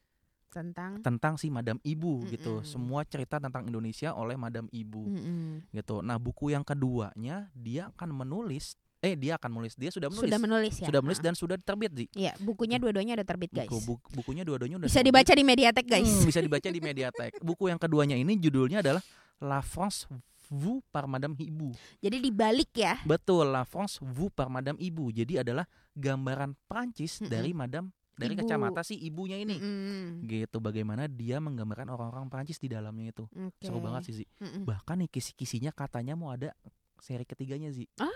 Tentang 0.52 1.00
tentang 1.00 1.40
si 1.40 1.48
madam 1.48 1.80
ibu 1.80 2.28
gitu 2.28 2.60
Mm-mm. 2.60 2.68
semua 2.68 3.00
cerita 3.02 3.40
tentang 3.40 3.64
Indonesia 3.64 4.12
oleh 4.12 4.36
madam 4.36 4.68
ibu 4.68 5.08
Mm-mm. 5.08 5.64
gitu 5.72 6.02
nah 6.02 6.18
buku 6.18 6.50
yang 6.50 6.60
keduanya 6.60 7.48
dia 7.52 7.88
akan 7.88 8.12
menulis 8.12 8.76
eh 9.00 9.16
dia 9.16 9.34
akan 9.34 9.48
menulis 9.50 9.74
dia 9.74 9.88
sudah 9.88 10.06
menulis 10.06 10.28
sudah 10.28 10.38
menulis 10.38 10.74
ya. 10.76 10.86
sudah 10.86 11.00
menulis 11.00 11.20
dan 11.20 11.32
sudah 11.32 11.56
terbit 11.56 11.90
sih 11.96 12.08
Iya, 12.12 12.36
bukunya 12.38 12.76
dua-duanya 12.76 13.16
udah 13.16 13.24
terbit 13.24 13.50
guys. 13.50 13.64
buku, 13.64 13.80
bu- 13.88 14.02
bukunya 14.12 14.44
dua-duanya 14.44 14.76
udah 14.76 14.86
Bisa 14.86 15.00
terbit. 15.00 15.08
dibaca 15.10 15.32
di 15.32 15.42
Mediatek 15.42 15.86
guys. 15.88 16.06
Hmm, 16.06 16.22
bisa 16.22 16.38
dibaca 16.38 16.68
di 16.68 16.80
Mediatek 16.80 17.32
buku 17.40 17.64
yang 17.66 17.80
keduanya 17.80 18.14
ini 18.14 18.36
judulnya 18.36 18.78
adalah 18.78 19.02
La 19.40 19.58
France 19.58 20.06
vous 20.52 20.84
par 20.86 21.04
Madame 21.06 21.32
Ibu 21.34 21.72
Jadi 21.98 22.16
dibalik 22.20 22.70
ya. 22.74 23.00
betul 23.02 23.48
La 23.48 23.64
France 23.64 23.96
vous 23.98 24.28
par 24.28 24.46
Madame 24.46 24.76
Ibu 24.76 25.08
jadi 25.10 25.40
adalah 25.40 25.64
gambaran 25.90 26.52
Prancis 26.62 27.18
Mm-mm. 27.18 27.26
dari 27.26 27.50
Madame 27.50 27.88
dari 28.12 28.36
Ibu. 28.36 28.44
kacamata 28.44 28.80
si 28.82 28.94
ibunya 28.98 29.36
ini 29.36 29.56
Mm-mm. 29.56 30.22
gitu 30.22 30.58
bagaimana 30.58 31.04
dia 31.06 31.36
menggambarkan 31.38 31.88
orang-orang 31.88 32.28
Prancis 32.28 32.56
di 32.56 32.68
dalamnya 32.68 33.10
itu 33.10 33.24
Oke. 33.26 33.64
seru 33.64 33.80
banget 33.80 34.06
sih 34.06 34.14
Zi. 34.14 34.24
Mm-mm. 34.38 34.62
bahkan 34.62 34.96
nih 34.96 35.08
kisi-kisinya 35.08 35.70
katanya 35.70 36.12
mau 36.12 36.28
ada 36.28 36.52
seri 36.98 37.24
ketiganya 37.24 37.68
sih 37.68 37.88
Ah. 37.96 38.12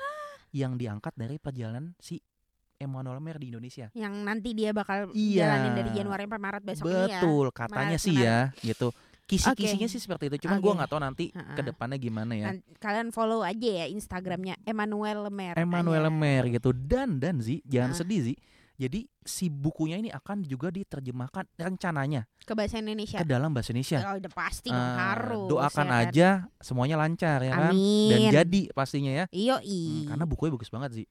yang 0.53 0.77
diangkat 0.77 1.11
dari 1.13 1.37
perjalanan 1.37 1.97
si 1.97 2.21
Emmanuel 2.77 3.19
Mer 3.19 3.41
di 3.41 3.49
Indonesia 3.49 3.89
Yang 3.91 4.15
nanti 4.21 4.53
dia 4.53 4.71
bakal 4.71 5.09
Iya. 5.11 5.49
jalanin 5.49 5.73
dari 5.75 5.91
Januari 5.91 6.23
sampai 6.23 6.39
Maret 6.39 6.63
besok 6.63 6.85
ini 6.85 6.93
ya. 6.93 7.01
betul 7.19 7.47
katanya 7.51 7.89
Menarik, 7.91 8.05
sih 8.05 8.15
ya 8.15 8.39
gitu 8.61 8.89
kisi-kisinya 9.27 9.85
Oke. 9.85 9.91
sih 9.91 9.99
seperti 9.99 10.25
itu 10.29 10.47
cuman 10.47 10.59
gua 10.59 10.71
Oke. 10.71 10.79
nggak 10.79 10.89
tahu 10.89 11.01
nanti 11.01 11.25
Ha-ha. 11.31 11.55
ke 11.55 11.63
depannya 11.65 11.99
gimana 11.99 12.33
ya 12.33 12.47
kalian 12.79 13.11
follow 13.11 13.43
aja 13.43 13.83
ya 13.83 13.87
Instagramnya 13.87 14.55
Emmanuel 14.63 15.27
Lemer. 15.27 15.55
Emmanuel 15.57 16.05
aja. 16.05 16.15
Mer 16.15 16.47
gitu 16.49 16.71
dan 16.71 17.19
dan 17.19 17.39
Zi 17.39 17.59
jangan 17.65 17.91
Ah. 17.91 17.99
sedih 17.99 18.21
Zi 18.23 18.35
jadi 18.77 19.09
si 19.21 19.49
bukunya 19.49 19.97
ini 19.97 20.09
akan 20.09 20.41
juga 20.41 20.69
diterjemahkan 20.69 21.49
rencananya 21.57 22.29
ke 22.39 22.53
bahasa 22.53 22.77
Indonesia. 22.77 23.19
ke 23.19 23.27
dalam 23.27 23.51
bahasa 23.51 23.73
Indonesia 23.73 23.99
Oh, 24.05 24.17
udah 24.17 24.31
pasti 24.31 24.69
Ah, 24.69 25.17
harus. 25.17 25.49
doakan 25.49 25.83
ya 25.83 25.91
kan? 25.91 26.03
aja 26.07 26.29
semuanya 26.59 26.97
lancar 26.97 27.41
ya 27.41 27.53
kan 27.53 27.73
Amin. 27.73 28.09
dan 28.09 28.21
jadi 28.31 28.61
pastinya 28.71 29.13
ya 29.13 29.25
Iyo 29.29 29.57
Hmm, 29.59 30.07
karena 30.07 30.25
bukunya 30.25 30.53
bagus 30.53 30.69
banget 30.69 30.91
sih 30.95 31.07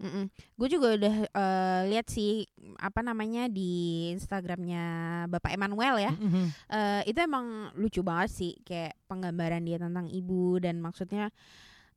Gue 0.56 0.68
juga 0.68 0.96
udah 0.96 1.16
eh, 1.26 1.82
lihat 1.90 2.08
sih 2.08 2.48
apa 2.78 3.02
namanya 3.02 3.46
di 3.48 3.72
Instagramnya 4.12 4.86
Bapak 5.28 5.52
Emmanuel 5.52 5.96
ya. 6.00 6.12
Mhm. 6.12 6.46
Eh, 6.68 7.02
itu 7.08 7.20
emang 7.20 7.46
lucu 7.74 8.00
banget 8.00 8.30
sih 8.30 8.52
kayak 8.62 8.96
penggambaran 9.06 9.62
dia 9.62 9.76
tentang 9.76 10.08
ibu 10.08 10.58
dan 10.58 10.78
maksudnya 10.78 11.34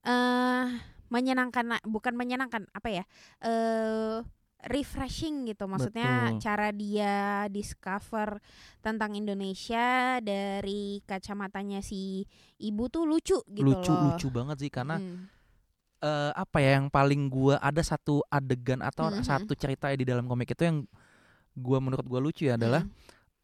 eh 0.00 0.66
menyenangkan 1.08 1.64
bukan 1.84 2.14
menyenangkan 2.14 2.68
apa 2.70 2.88
ya 2.92 3.04
eh 3.40 4.20
refreshing 4.60 5.46
gitu 5.46 5.70
maksudnya 5.70 6.34
Betul. 6.34 6.40
cara 6.42 6.68
dia 6.74 7.14
discover 7.46 8.42
tentang 8.82 9.14
Indonesia 9.14 10.18
dari 10.18 10.98
kacamatanya 11.06 11.78
si 11.78 12.26
ibu 12.58 12.90
tuh 12.90 13.06
lucu 13.06 13.38
gitu 13.46 13.62
lucu 13.62 13.92
loh 13.94 14.18
lucu 14.18 14.26
banget 14.28 14.56
sih 14.58 14.70
karena 14.70 14.98
Mm. 14.98 15.30
eh, 16.00 16.32
apa 16.34 16.58
ya 16.58 16.82
yang 16.82 16.90
paling 16.90 17.30
gua 17.30 17.58
ada 17.58 17.78
satu 17.80 18.18
adegan 18.26 18.82
atau 18.82 19.14
Mhm. 19.14 19.22
satu 19.22 19.54
cerita 19.54 19.94
di 19.94 20.02
dalam 20.02 20.26
komik 20.26 20.50
itu 20.50 20.62
yang 20.66 20.82
gua 21.54 21.78
menurut 21.78 22.02
gua 22.02 22.18
lucu 22.18 22.46
ya 22.46 22.58
adalah 22.58 22.82
Mm. 22.82 22.90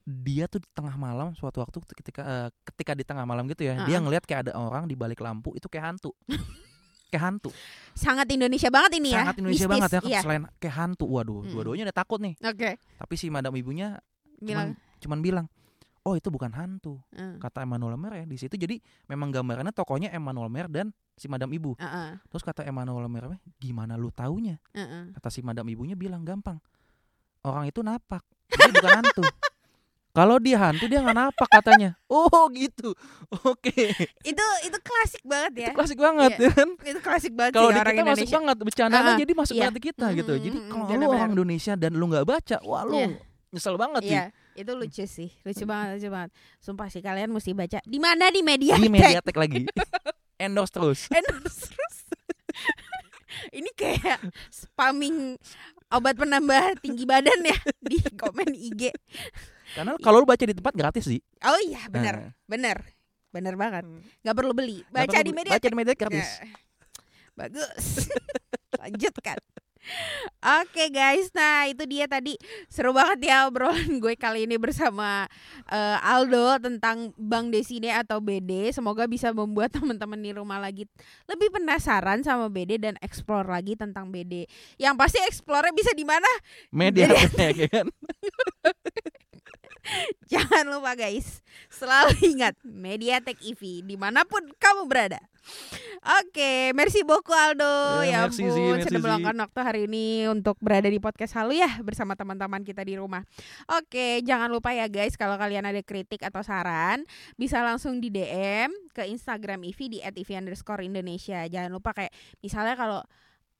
dia 0.04 0.44
tuh 0.50 0.60
di 0.60 0.68
tengah 0.74 0.98
malam 0.98 1.30
suatu 1.32 1.62
waktu 1.62 1.78
ketika 1.94 2.22
eh, 2.22 2.48
ketika 2.66 2.92
di 2.92 3.06
tengah 3.06 3.22
malam 3.22 3.46
gitu 3.46 3.62
ya 3.62 3.86
dia 3.86 3.96
Uh-uh. 3.96 4.02
ngelihat 4.02 4.26
kayak 4.26 4.50
ada 4.50 4.52
orang 4.58 4.84
di 4.84 4.98
balik 4.98 5.22
lampu 5.22 5.54
itu 5.54 5.70
kayak 5.70 5.94
hantu 5.94 6.10
kayak 7.12 7.22
hantu 7.30 7.50
sangat 7.94 8.26
Indonesia 8.30 8.68
banget 8.74 8.98
ini 8.98 9.14
ya. 9.14 9.22
Sangat 9.22 9.36
Indonesia 9.38 9.66
Mistis, 9.66 9.74
banget 9.78 9.90
ya 9.92 10.00
iya. 10.10 10.20
selain 10.20 10.42
kayak 10.58 10.74
hantu 10.74 11.06
waduh 11.06 11.40
Mm. 11.46 11.50
dua-duanya 11.54 11.84
udah 11.90 11.96
takut 11.96 12.18
nih. 12.18 12.34
Oke. 12.42 12.70
Tapi 12.80 13.14
si 13.14 13.26
madam 13.30 13.54
ibunya 13.54 13.98
bilang. 14.42 14.74
cuman 14.74 14.98
cuman 14.98 15.18
bilang 15.22 15.46
oh 16.04 16.18
itu 16.18 16.28
bukan 16.28 16.52
hantu 16.52 17.00
"Eh, 17.16 17.40
kata 17.40 17.64
Emmanuel 17.64 17.96
Mer 17.96 18.12
ya 18.20 18.24
di 18.28 18.36
situ. 18.36 18.58
Jadi 18.58 18.76
memang 19.08 19.32
gambarannya 19.32 19.72
tokonya 19.72 20.12
Emmanuel 20.12 20.50
Mer 20.52 20.68
dan 20.68 20.92
si 21.16 21.30
madam 21.30 21.48
ibu. 21.48 21.72
Eh, 21.78 21.86
eh, 21.86 22.10
terus 22.28 22.42
kata 22.44 22.60
Emmanuel 22.66 23.08
Mer 23.08 23.40
gimana 23.56 23.96
lu 23.96 24.12
taunya? 24.12 24.58
Eh, 24.76 24.82
eh." 24.82 25.04
kata 25.16 25.28
si 25.32 25.40
madam 25.40 25.64
ibunya 25.64 25.96
bilang 25.96 26.26
gampang 26.26 26.60
orang 27.44 27.68
itu 27.68 27.84
napak 27.84 28.24
dia 28.48 28.68
bukan 28.72 28.90
hantu 29.00 29.22
kalau 30.14 30.38
dia 30.38 30.56
hantu 30.56 30.86
dia 30.86 31.02
nggak 31.02 31.18
napak 31.18 31.48
katanya 31.50 31.98
oh 32.06 32.46
gitu 32.54 32.94
oke 33.42 33.76
itu 34.22 34.44
itu 34.62 34.78
klasik 34.80 35.22
banget 35.26 35.52
ya 35.58 35.68
itu 35.68 35.76
klasik 35.76 35.98
banget 35.98 36.30
Iya. 36.34 36.46
ya 36.46 36.50
kan 36.54 36.68
itu 36.80 37.00
klasik 37.02 37.32
banget 37.34 37.52
kalau 37.52 37.68
di 37.68 37.76
orang 37.76 37.92
kita 37.92 38.00
masuk 38.00 38.14
Indonesia 38.14 38.38
banget 38.38 38.56
bercandanya 38.62 39.10
Ah, 39.10 39.18
jadi 39.18 39.32
masuk 39.34 39.54
iya. 39.54 39.68
kita 39.74 40.06
gitu 40.14 40.32
Mm, 40.32 40.40
jadi 40.40 40.58
kalau 40.70 40.86
lu 41.02 41.06
orang 41.10 41.30
Indonesia 41.34 41.72
dan 41.74 41.92
lu 41.92 42.04
nggak 42.06 42.24
baca 42.24 42.56
wah 42.62 42.82
lu 42.82 42.94
Iya. 42.94 43.08
nyesel 43.50 43.74
banget 43.74 44.02
sih 44.02 44.14
Iya, 44.14 44.24
itu 44.54 44.70
lucu 44.72 45.04
sih, 45.04 45.30
lucu 45.42 45.66
banget, 45.66 45.98
lucu 45.98 46.08
banget. 46.10 46.30
Sumpah 46.58 46.86
sih 46.86 47.02
kalian 47.02 47.26
mesti 47.26 47.50
baca. 47.50 47.82
Di 47.82 47.98
mana 47.98 48.30
di 48.30 48.38
media? 48.38 48.78
di 48.78 48.86
Mediatek 48.86 49.34
lagi 49.34 49.66
endorse 50.44 50.70
terus 50.70 51.00
Endorse 51.14 51.66
terus. 51.68 51.96
Ini 53.58 53.70
kayak 53.74 54.22
spamming 54.48 55.34
obat 55.90 56.14
penambah 56.14 56.78
tinggi 56.78 57.02
badan 57.02 57.42
ya 57.42 57.58
di 57.80 57.98
komen 58.14 58.54
IG. 58.54 58.94
Karena 59.74 59.92
kalau 59.98 60.22
lu 60.22 60.26
baca 60.26 60.40
di 60.40 60.54
tempat 60.54 60.72
gratis 60.72 61.04
sih 61.04 61.20
Oh 61.42 61.58
iya, 61.60 61.84
benar, 61.90 62.14
Nah, 62.14 62.30
benar, 62.46 62.78
benar 63.28 63.54
banget. 63.54 63.84
Gak 64.22 64.36
perlu 64.38 64.54
beli, 64.54 64.86
baca 64.88 65.10
perlu 65.10 65.26
di 65.26 65.32
media. 65.34 65.52
baca 65.58 65.66
di 65.66 65.76
Mediatek 65.76 66.00
gratis 66.00 66.28
Ya. 66.40 66.46
Bagus. 67.38 68.06
Lanjutkan. 68.80 69.38
Oke 70.40 70.88
guys, 70.88 71.28
nah 71.36 71.68
itu 71.68 71.84
dia 71.84 72.08
tadi 72.08 72.40
seru 72.72 72.96
banget 72.96 73.28
ya 73.28 73.44
obrolan 73.44 73.84
gue 74.02 74.16
kali 74.16 74.48
ini 74.48 74.56
bersama 74.56 75.28
eh, 75.68 75.98
Aldo 76.00 76.56
tentang 76.56 77.12
Bang 77.20 77.52
Desine 77.52 77.92
atau 77.92 78.16
BD. 78.16 78.72
Semoga 78.72 79.04
bisa 79.04 79.36
membuat 79.36 79.76
teman-teman 79.76 80.16
di 80.16 80.32
rumah 80.32 80.56
lagi 80.56 80.88
lebih 81.28 81.52
penasaran 81.52 82.24
sama 82.24 82.48
BD 82.48 82.80
dan 82.80 82.96
explore 83.04 83.44
lagi 83.44 83.76
tentang 83.76 84.08
BD. 84.08 84.48
Yang 84.80 84.94
pasti 84.96 85.18
explore 85.28 85.68
bisa 85.76 85.92
di 85.92 86.08
mana? 86.08 86.28
Mediatek 86.72 87.54
ya 87.58 87.68
kan 87.68 87.86
Jangan 90.32 90.64
lupa 90.68 90.96
guys, 90.96 91.44
selalu 91.68 92.16
ingat 92.36 92.54
Mediatek 92.64 93.40
EV 93.44 93.84
di 93.84 93.96
mana 93.96 94.24
pun 94.24 94.44
kamu 94.56 94.88
berada. 94.88 95.20
Oke, 96.04 96.72
merci 96.76 97.04
beaucoup 97.04 97.36
Aldo. 97.36 98.04
Ya, 98.04 98.24
Ya, 98.24 98.28
merci, 98.28 98.44
ampun, 98.44 98.76
merci, 98.76 98.88
sudah 98.88 99.00
meluangkan 99.00 99.36
waktu 99.44 99.60
hari 99.60 99.80
ini 99.88 100.28
untuk 100.28 100.56
berada 100.60 100.88
di 100.88 101.00
podcast 101.00 101.36
Halu 101.36 101.56
ya 101.56 101.80
bersama 101.84 102.16
teman-teman 102.16 102.64
kita 102.64 102.80
di 102.84 102.96
rumah. 102.96 103.24
Oke, 103.72 104.20
jangan 104.24 104.48
lupa 104.52 104.72
ya 104.72 104.88
guys 104.88 105.16
kalau 105.16 105.36
kalian 105.36 105.68
ada 105.68 105.80
kritik 105.84 106.24
atau 106.24 106.40
saran 106.40 107.04
bisa 107.36 107.60
langsung 107.60 108.00
di 108.00 108.08
DM 108.08 108.72
ke 108.92 109.04
Instagram 109.08 109.64
EV 109.68 109.80
di 109.88 109.98
@ev_indonesia. 110.00 111.44
Jangan 111.48 111.72
lupa 111.72 111.92
kayak 111.96 112.12
misalnya 112.40 112.76
kalau 112.76 113.00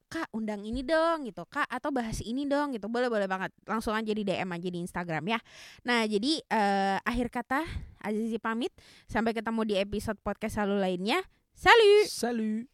Kak 0.09 0.31
undang 0.35 0.63
ini 0.63 0.85
dong 0.87 1.27
gitu. 1.27 1.43
Kak 1.49 1.67
atau 1.67 1.91
bahas 1.91 2.23
ini 2.23 2.47
dong 2.47 2.77
gitu. 2.77 2.87
Boleh 2.87 3.11
boleh 3.11 3.27
banget. 3.27 3.51
Langsung 3.67 3.97
aja 3.97 4.11
di 4.11 4.23
DM 4.23 4.51
aja 4.51 4.69
di 4.71 4.79
Instagram 4.79 5.25
ya. 5.27 5.39
Nah 5.87 6.07
jadi 6.07 6.43
eh, 6.45 6.99
akhir 7.03 7.31
kata 7.33 7.65
Azizi 8.05 8.37
pamit. 8.39 8.71
Sampai 9.09 9.33
ketemu 9.33 9.65
di 9.65 9.75
episode 9.81 10.21
podcast 10.21 10.61
selalu 10.61 10.77
lainnya. 10.83 11.19
Salut! 11.55 12.07
Salut. 12.11 12.74